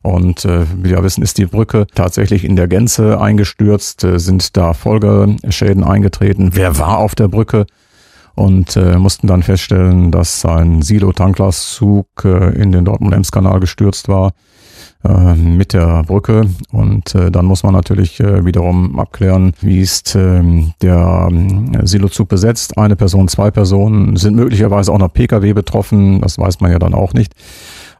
Und 0.00 0.46
äh, 0.46 0.64
wie 0.82 0.90
wir 0.90 1.02
wissen, 1.02 1.22
ist 1.22 1.36
die 1.36 1.46
Brücke 1.46 1.86
tatsächlich 1.94 2.44
in 2.44 2.56
der 2.56 2.68
Gänze 2.68 3.20
eingestürzt, 3.20 4.02
äh, 4.04 4.18
sind 4.18 4.56
da 4.56 4.72
Folgeschäden 4.72 5.84
eingetreten. 5.84 6.50
Wer 6.54 6.78
war 6.78 6.98
auf 6.98 7.14
der 7.14 7.28
Brücke? 7.28 7.66
Und 8.34 8.76
äh, 8.76 8.96
mussten 8.98 9.28
dann 9.28 9.42
feststellen, 9.42 10.10
dass 10.10 10.44
ein 10.44 10.82
Silo-Tanklastzug 10.82 12.06
äh, 12.24 12.60
in 12.60 12.72
den 12.72 12.84
Dortmund-Ems-Kanal 12.84 13.60
gestürzt 13.60 14.08
war 14.08 14.28
äh, 14.28 14.53
mit 15.34 15.72
der 15.72 16.02
Brücke. 16.04 16.48
Und 16.72 17.14
äh, 17.14 17.30
dann 17.30 17.44
muss 17.44 17.62
man 17.62 17.74
natürlich 17.74 18.20
äh, 18.20 18.44
wiederum 18.44 18.98
abklären, 18.98 19.52
wie 19.60 19.80
ist 19.80 20.14
äh, 20.14 20.42
der 20.82 21.28
äh, 21.30 21.86
Silozug 21.86 22.28
besetzt. 22.28 22.78
Eine 22.78 22.96
Person, 22.96 23.28
zwei 23.28 23.50
Personen, 23.50 24.16
sind 24.16 24.34
möglicherweise 24.34 24.92
auch 24.92 24.98
noch 24.98 25.12
Pkw 25.12 25.52
betroffen, 25.52 26.20
das 26.20 26.38
weiß 26.38 26.60
man 26.60 26.72
ja 26.72 26.78
dann 26.78 26.94
auch 26.94 27.12
nicht 27.12 27.34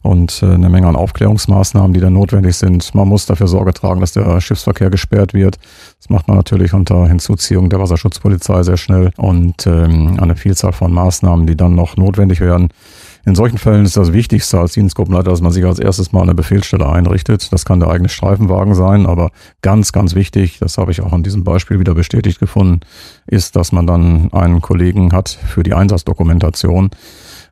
und 0.05 0.43
äh, 0.43 0.53
eine 0.53 0.69
Menge 0.69 0.87
an 0.87 0.97
Aufklärungsmaßnahmen, 0.97 1.95
die 1.95 2.01
dann 2.01 2.13
notwendig 2.13 2.57
sind. 2.57 2.95
Man 2.95 3.09
muss 3.09 3.25
dafür 3.25 3.49
Sorge 3.49 3.73
tragen, 3.73 4.01
dass 4.01 4.13
der 4.13 4.41
Schiffsverkehr 4.41 4.91
gesperrt 4.91 5.33
wird. 5.33 5.59
Das 5.99 6.11
macht 6.11 6.29
man 6.29 6.37
natürlich 6.37 6.75
unter 6.75 7.09
Hinzuziehung 7.09 7.71
der 7.71 7.81
Wasserschutzpolizei 7.81 8.63
sehr 8.63 8.77
schnell 8.77 9.13
und 9.17 9.67
ähm, 9.67 10.19
eine 10.21 10.37
Vielzahl 10.37 10.73
von 10.73 10.93
Maßnahmen, 10.93 11.47
die 11.47 11.57
dann 11.57 11.75
noch 11.75 11.97
notwendig 11.97 12.41
werden. 12.41 12.69
In 13.27 13.35
solchen 13.35 13.57
Fällen 13.57 13.87
ist 13.87 13.97
das 13.97 14.13
Wichtigste 14.13 14.59
als 14.59 14.75
Dienstgruppenleiter, 14.75 15.31
dass 15.31 15.41
man 15.41 15.51
sich 15.51 15.65
als 15.65 15.79
erstes 15.79 16.13
mal 16.13 16.23
eine 16.23 16.35
Befehlsstelle 16.35 16.87
einrichtet. 16.87 17.53
Das 17.53 17.65
kann 17.65 17.81
der 17.81 17.89
eigene 17.89 18.11
Streifenwagen 18.11 18.75
sein, 18.75 19.07
aber 19.07 19.31
ganz, 19.63 19.93
ganz 19.93 20.15
wichtig, 20.15 20.59
das 20.59 20.77
habe 20.77 20.91
ich 20.91 21.01
auch 21.01 21.13
an 21.13 21.23
diesem 21.23 21.43
Beispiel 21.43 21.81
wieder 21.81 21.95
bestätigt 21.95 22.39
gefunden, 22.39 22.81
ist, 23.27 23.57
dass 23.57 23.73
man 23.73 23.87
dann 23.87 24.31
einen 24.33 24.61
Kollegen 24.61 25.13
hat 25.13 25.31
für 25.31 25.63
die 25.63 25.73
Einsatzdokumentation. 25.73 26.91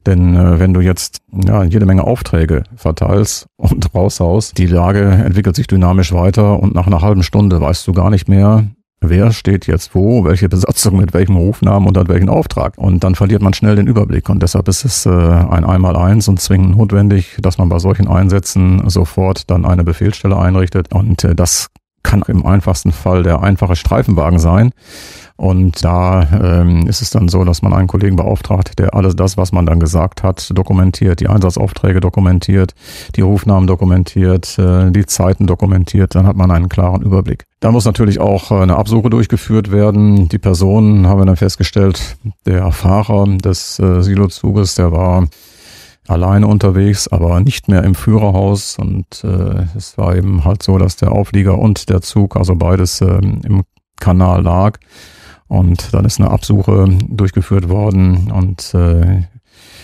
Denn 0.05 0.37
äh, 0.37 0.59
wenn 0.59 0.75
du 0.75 0.81
jetzt 0.81 1.23
ja, 1.33 1.63
jede 1.63 1.87
Menge 1.87 2.05
Aufträge 2.05 2.65
verteilst 2.77 3.47
und 3.57 3.95
raushaust, 3.95 4.59
die 4.59 4.67
Lage 4.67 5.05
entwickelt 5.05 5.57
sich 5.57 5.69
dynamisch 5.69 6.13
weiter 6.13 6.59
und 6.59 6.75
nach 6.75 6.87
einer 6.87 7.01
halben 7.01 7.23
Stunde 7.23 7.61
weißt 7.61 7.87
du 7.87 7.93
gar 7.93 8.11
nicht 8.11 8.29
mehr, 8.29 8.67
wer 9.03 9.33
steht 9.33 9.67
jetzt 9.67 9.95
wo, 9.95 10.25
welche 10.25 10.49
Besatzung 10.49 10.97
mit 10.97 11.13
welchem 11.13 11.37
Rufnamen 11.37 11.89
und 11.89 11.99
an 11.99 12.09
welchen 12.09 12.29
Auftrag. 12.29 12.79
Und 12.79 13.05
dann 13.05 13.15
verliert 13.15 13.43
man 13.43 13.53
schnell 13.53 13.77
den 13.77 13.87
Überblick. 13.87 14.29
Und 14.29 14.43
deshalb 14.43 14.69
ist 14.69 14.85
es 14.85 15.05
äh, 15.07 15.11
ein 15.11 15.65
Einmaleins 15.65 16.29
und 16.29 16.41
zwingend 16.41 16.77
notwendig, 16.77 17.37
dass 17.41 17.59
man 17.59 17.69
bei 17.69 17.79
solchen 17.79 18.09
Einsätzen 18.09 18.89
sofort 18.89 19.51
dann 19.51 19.65
eine 19.67 19.85
Befehlsstelle 19.85 20.39
einrichtet. 20.39 20.93
Und 20.93 21.25
äh, 21.25 21.35
das 21.35 21.69
kann 22.03 22.23
im 22.27 22.45
einfachsten 22.47 22.93
Fall 22.93 23.23
der 23.23 23.43
einfache 23.43 23.77
Streifenwagen 23.77 24.39
sein. 24.39 24.71
Und 25.43 25.85
da 25.85 26.23
ähm, 26.41 26.87
ist 26.87 27.03
es 27.03 27.11
dann 27.11 27.27
so, 27.27 27.43
dass 27.43 27.63
man 27.63 27.73
einen 27.73 27.89
Kollegen 27.89 28.15
beauftragt, 28.15 28.79
der 28.79 28.95
alles 28.95 29.17
das, 29.17 29.37
was 29.37 29.51
man 29.51 29.67
dann 29.67 29.81
gesagt 29.81 30.23
hat, 30.23 30.57
dokumentiert, 30.57 31.19
die 31.19 31.27
Einsatzaufträge 31.27 31.99
dokumentiert, 31.99 32.77
die 33.17 33.23
Rufnamen 33.23 33.67
dokumentiert, 33.67 34.57
äh, 34.61 34.93
die 34.93 35.05
Zeiten 35.05 35.49
dokumentiert, 35.49 36.15
dann 36.15 36.29
hat 36.29 36.37
man 36.37 36.53
einen 36.53 36.69
klaren 36.69 37.03
Überblick. 37.03 37.47
Da 37.59 37.73
muss 37.73 37.85
natürlich 37.85 38.21
auch 38.21 38.53
äh, 38.53 38.63
eine 38.63 38.77
Absuche 38.77 39.11
durchgeführt 39.11 39.73
werden. 39.73 40.29
Die 40.29 40.39
Person, 40.39 41.09
haben 41.09 41.19
wir 41.19 41.27
dann 41.27 41.35
festgestellt, 41.35 42.17
der 42.47 42.71
Fahrer 42.71 43.27
des 43.27 43.81
äh, 43.81 44.01
Silozuges, 44.01 44.77
der 44.77 44.93
war 44.93 45.27
alleine 46.07 46.47
unterwegs, 46.47 47.09
aber 47.09 47.41
nicht 47.41 47.67
mehr 47.67 47.83
im 47.83 47.97
Führerhaus. 47.97 48.79
Und 48.79 49.25
äh, 49.25 49.65
es 49.77 49.99
war 49.99 50.15
eben 50.15 50.45
halt 50.45 50.63
so, 50.63 50.79
dass 50.79 50.95
der 50.95 51.11
Auflieger 51.11 51.59
und 51.59 51.89
der 51.89 52.01
Zug, 52.01 52.37
also 52.37 52.55
beides 52.55 53.01
äh, 53.01 53.19
im 53.43 53.65
Kanal 53.99 54.43
lag. 54.43 54.79
Und 55.53 55.93
dann 55.93 56.07
ist 56.07 56.19
eine 56.19 56.31
Absuche 56.31 56.89
durchgeführt 57.11 57.69
worden 57.69 58.33
und 58.33 58.73
äh, 58.73 59.25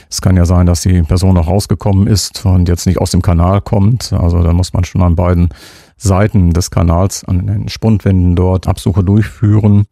es 0.08 0.22
kann 0.22 0.34
ja 0.34 0.46
sein, 0.46 0.64
dass 0.64 0.80
die 0.80 1.02
Person 1.02 1.34
noch 1.34 1.46
rausgekommen 1.46 2.06
ist 2.06 2.46
und 2.46 2.70
jetzt 2.70 2.86
nicht 2.86 2.98
aus 2.98 3.10
dem 3.10 3.20
Kanal 3.20 3.60
kommt. 3.60 4.14
Also 4.14 4.42
da 4.42 4.54
muss 4.54 4.72
man 4.72 4.84
schon 4.84 5.02
an 5.02 5.14
beiden 5.14 5.50
Seiten 5.98 6.54
des 6.54 6.70
Kanals, 6.70 7.22
an 7.24 7.46
den 7.46 7.68
Spundwänden 7.68 8.34
dort 8.34 8.66
Absuche 8.66 9.04
durchführen. 9.04 9.84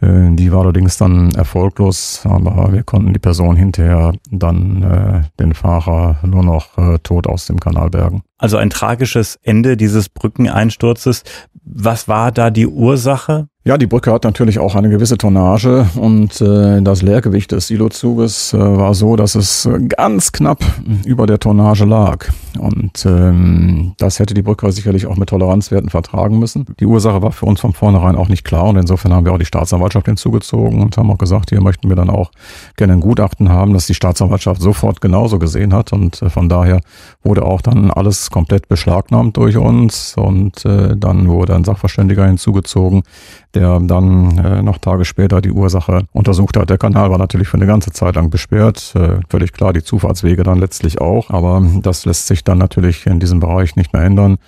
Äh, 0.00 0.34
die 0.34 0.50
war 0.50 0.62
allerdings 0.62 0.96
dann 0.96 1.32
erfolglos, 1.32 2.22
aber 2.24 2.72
wir 2.72 2.82
konnten 2.82 3.12
die 3.12 3.18
Person 3.18 3.54
hinterher 3.54 4.14
dann 4.30 4.82
äh, 4.82 5.20
den 5.38 5.52
Fahrer 5.52 6.20
nur 6.22 6.42
noch 6.42 6.78
äh, 6.78 6.98
tot 7.00 7.26
aus 7.26 7.44
dem 7.44 7.60
Kanal 7.60 7.90
bergen. 7.90 8.22
Also 8.38 8.56
ein 8.56 8.70
tragisches 8.70 9.38
Ende 9.42 9.76
dieses 9.76 10.08
Brückeneinsturzes. 10.08 11.22
Was 11.64 12.08
war 12.08 12.32
da 12.32 12.48
die 12.48 12.66
Ursache? 12.66 13.48
Ja, 13.64 13.78
die 13.78 13.86
Brücke 13.86 14.12
hat 14.12 14.24
natürlich 14.24 14.58
auch 14.58 14.74
eine 14.74 14.88
gewisse 14.88 15.16
Tonnage 15.16 15.86
und 15.94 16.40
äh, 16.40 16.82
das 16.82 17.00
Leergewicht 17.00 17.52
des 17.52 17.68
Silozuges 17.68 18.52
äh, 18.52 18.58
war 18.58 18.92
so, 18.92 19.14
dass 19.14 19.36
es 19.36 19.68
ganz 19.96 20.32
knapp 20.32 20.64
über 21.04 21.28
der 21.28 21.38
Tonnage 21.38 21.84
lag. 21.84 22.26
Und 22.58 23.06
ähm, 23.06 23.94
das 23.98 24.18
hätte 24.18 24.34
die 24.34 24.42
Brücke 24.42 24.70
sicherlich 24.72 25.06
auch 25.06 25.16
mit 25.16 25.28
Toleranzwerten 25.28 25.90
vertragen 25.90 26.40
müssen. 26.40 26.66
Die 26.80 26.86
Ursache 26.86 27.22
war 27.22 27.30
für 27.30 27.46
uns 27.46 27.60
von 27.60 27.72
vornherein 27.72 28.16
auch 28.16 28.26
nicht 28.26 28.42
klar 28.42 28.64
und 28.64 28.78
insofern 28.78 29.12
haben 29.12 29.26
wir 29.26 29.32
auch 29.32 29.38
die 29.38 29.44
Staatsanwaltschaft 29.44 30.06
hinzugezogen 30.06 30.82
und 30.82 30.96
haben 30.96 31.12
auch 31.12 31.18
gesagt, 31.18 31.50
hier 31.50 31.62
möchten 31.62 31.88
wir 31.88 31.94
dann 31.94 32.10
auch 32.10 32.32
gerne 32.76 32.94
ein 32.94 33.00
Gutachten 33.00 33.48
haben, 33.48 33.74
dass 33.74 33.86
die 33.86 33.94
Staatsanwaltschaft 33.94 34.60
sofort 34.60 35.00
genauso 35.00 35.38
gesehen 35.38 35.72
hat 35.72 35.92
und 35.92 36.20
äh, 36.20 36.30
von 36.30 36.48
daher 36.48 36.80
wurde 37.22 37.44
auch 37.44 37.62
dann 37.62 37.92
alles 37.92 38.32
komplett 38.32 38.66
beschlagnahmt 38.66 39.36
durch 39.36 39.56
uns 39.56 40.16
und 40.16 40.64
äh, 40.64 40.96
dann 40.96 41.28
wurde 41.28 41.54
ein 41.54 41.62
Sachverständiger 41.62 42.26
hinzugezogen, 42.26 43.04
der 43.54 43.80
dann 43.80 44.38
äh, 44.38 44.62
noch 44.62 44.78
Tage 44.78 45.04
später 45.04 45.40
die 45.40 45.50
Ursache 45.50 46.04
untersucht 46.12 46.56
hat. 46.56 46.70
Der 46.70 46.78
Kanal 46.78 47.10
war 47.10 47.18
natürlich 47.18 47.48
für 47.48 47.56
eine 47.56 47.66
ganze 47.66 47.92
Zeit 47.92 48.14
lang 48.14 48.30
besperrt, 48.30 48.94
äh, 48.94 49.20
völlig 49.28 49.52
klar, 49.52 49.72
die 49.72 49.82
Zufahrtswege 49.82 50.42
dann 50.42 50.58
letztlich 50.58 51.00
auch, 51.00 51.30
aber 51.30 51.62
das 51.82 52.04
lässt 52.04 52.26
sich 52.26 52.44
dann 52.44 52.58
natürlich 52.58 53.06
in 53.06 53.20
diesem 53.20 53.40
Bereich 53.40 53.76
nicht 53.76 53.92
mehr 53.92 54.02
ändern. 54.02 54.38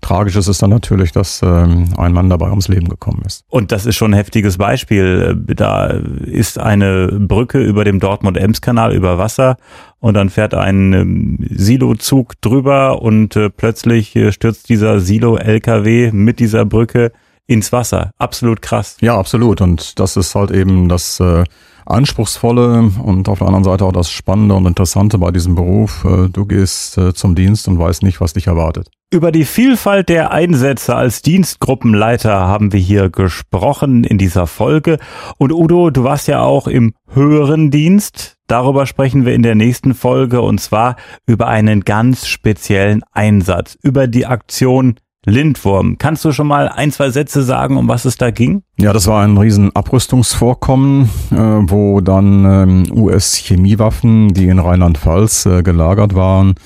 Tragisch 0.00 0.36
ist 0.36 0.48
es 0.48 0.58
dann 0.58 0.68
natürlich, 0.68 1.12
dass 1.12 1.40
ähm, 1.42 1.88
ein 1.96 2.12
Mann 2.12 2.28
dabei 2.28 2.50
ums 2.50 2.68
Leben 2.68 2.90
gekommen 2.90 3.22
ist. 3.24 3.44
Und 3.48 3.72
das 3.72 3.86
ist 3.86 3.96
schon 3.96 4.12
ein 4.12 4.16
heftiges 4.16 4.58
Beispiel. 4.58 5.34
Da 5.46 5.86
ist 5.86 6.58
eine 6.58 7.08
Brücke 7.20 7.58
über 7.58 7.84
dem 7.84 8.00
Dortmund-Ems-Kanal 8.00 8.94
über 8.94 9.16
Wasser 9.16 9.56
und 10.00 10.12
dann 10.12 10.28
fährt 10.28 10.52
ein 10.52 10.92
ähm, 10.92 11.38
Silozug 11.48 12.38
drüber 12.42 13.00
und 13.00 13.34
äh, 13.36 13.48
plötzlich 13.48 14.14
äh, 14.14 14.32
stürzt 14.32 14.68
dieser 14.68 15.00
Silo-LKW 15.00 16.10
mit 16.12 16.38
dieser 16.38 16.66
Brücke 16.66 17.10
ins 17.46 17.72
Wasser. 17.72 18.10
Absolut 18.18 18.62
krass. 18.62 18.96
Ja, 19.00 19.18
absolut. 19.18 19.60
Und 19.60 19.98
das 19.98 20.16
ist 20.16 20.34
halt 20.34 20.50
eben 20.50 20.88
das 20.88 21.20
äh, 21.20 21.44
Anspruchsvolle 21.86 22.90
und 23.02 23.28
auf 23.28 23.38
der 23.38 23.48
anderen 23.48 23.64
Seite 23.64 23.84
auch 23.84 23.92
das 23.92 24.10
Spannende 24.10 24.54
und 24.54 24.66
Interessante 24.66 25.18
bei 25.18 25.30
diesem 25.30 25.54
Beruf. 25.54 26.04
Äh, 26.04 26.28
du 26.28 26.46
gehst 26.46 26.96
äh, 26.96 27.12
zum 27.12 27.34
Dienst 27.34 27.68
und 27.68 27.78
weißt 27.78 28.02
nicht, 28.02 28.20
was 28.20 28.32
dich 28.32 28.46
erwartet. 28.46 28.88
Über 29.10 29.30
die 29.30 29.44
Vielfalt 29.44 30.08
der 30.08 30.32
Einsätze 30.32 30.96
als 30.96 31.22
Dienstgruppenleiter 31.22 32.32
haben 32.34 32.72
wir 32.72 32.80
hier 32.80 33.10
gesprochen 33.10 34.02
in 34.02 34.18
dieser 34.18 34.46
Folge. 34.46 34.98
Und 35.38 35.52
Udo, 35.52 35.90
du 35.90 36.02
warst 36.04 36.26
ja 36.26 36.42
auch 36.42 36.66
im 36.66 36.94
höheren 37.12 37.70
Dienst. 37.70 38.36
Darüber 38.46 38.86
sprechen 38.86 39.24
wir 39.24 39.34
in 39.34 39.42
der 39.42 39.54
nächsten 39.54 39.94
Folge 39.94 40.40
und 40.40 40.60
zwar 40.60 40.96
über 41.26 41.46
einen 41.46 41.82
ganz 41.82 42.26
speziellen 42.26 43.02
Einsatz, 43.12 43.78
über 43.82 44.06
die 44.06 44.26
Aktion 44.26 44.96
Lindwurm. 45.26 45.98
Kannst 45.98 46.24
du 46.24 46.30
schon 46.32 46.46
mal 46.46 46.68
ein, 46.68 46.92
zwei 46.92 47.10
Sätze 47.10 47.42
sagen, 47.42 47.76
um 47.76 47.88
was 47.88 48.04
es 48.04 48.16
da 48.16 48.30
ging? 48.30 48.62
Ja, 48.76 48.92
das 48.92 49.06
war 49.06 49.22
ein 49.22 49.38
riesen 49.38 49.74
Abrüstungsvorkommen, 49.74 51.08
äh, 51.30 51.36
wo 51.36 52.00
dann 52.00 52.44
ähm, 52.44 52.84
US-Chemiewaffen, 52.92 54.34
die 54.34 54.48
in 54.48 54.58
Rheinland-Pfalz 54.58 55.46
äh, 55.46 55.62
gelagert 55.62 56.14
waren, 56.14 56.56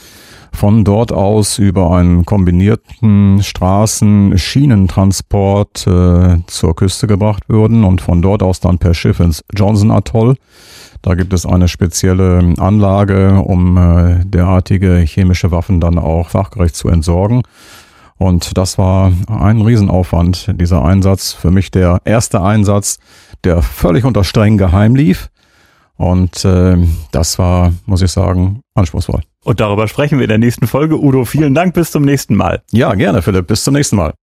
von 0.53 0.83
dort 0.85 1.12
aus 1.12 1.59
über 1.59 1.92
einen 1.92 2.25
kombinierten 2.25 3.42
Straßen-Schienentransport 3.42 5.87
äh, 5.87 6.38
zur 6.47 6.75
Küste 6.75 7.07
gebracht 7.07 7.44
würden 7.49 7.85
und 7.85 8.01
von 8.01 8.23
dort 8.23 8.42
aus 8.42 8.59
dann 8.59 8.79
per 8.79 8.94
Schiff 8.94 9.21
ins 9.21 9.44
Johnson 9.55 9.92
Atoll. 9.92 10.35
Da 11.03 11.14
gibt 11.14 11.33
es 11.33 11.47
eine 11.47 11.68
spezielle 11.68 12.55
Anlage, 12.59 13.40
um 13.40 13.77
äh, 13.77 14.25
derartige 14.25 14.97
chemische 14.97 15.53
Waffen 15.53 15.81
dann 15.81 15.97
auch 15.97 16.31
fachgerecht 16.31 16.75
zu 16.75 16.88
entsorgen. 16.88 17.42
Und 18.18 18.59
das 18.59 18.78
war 18.78 19.12
ein 19.28 19.61
Riesenaufwand, 19.61 20.54
dieser 20.61 20.85
Einsatz. 20.85 21.33
Für 21.33 21.50
mich 21.50 21.70
der 21.70 22.00
erste 22.04 22.42
Einsatz, 22.42 22.98
der 23.44 23.62
völlig 23.62 24.04
unter 24.04 24.24
streng 24.24 24.59
geheim 24.59 24.96
lief. 24.96 25.31
Und 25.96 26.44
äh, 26.44 26.76
das 27.12 27.38
war, 27.38 27.72
muss 27.87 28.02
ich 28.02 28.11
sagen, 28.11 28.61
anspruchsvoll. 28.74 29.20
Und 29.44 29.61
darüber 29.61 29.88
sprechen 29.88 30.18
wir 30.18 30.24
in 30.24 30.28
der 30.28 30.38
nächsten 30.38 30.66
Folge. 30.66 31.00
Udo, 31.00 31.24
vielen 31.24 31.54
Dank. 31.54 31.74
Bis 31.74 31.90
zum 31.90 32.04
nächsten 32.04 32.35
Mal. 32.35 32.62
Ja, 32.70 32.94
gerne, 32.94 33.22
Philipp. 33.22 33.46
Bis 33.46 33.64
zum 33.64 33.74
nächsten 33.74 33.96
Mal. 33.96 34.14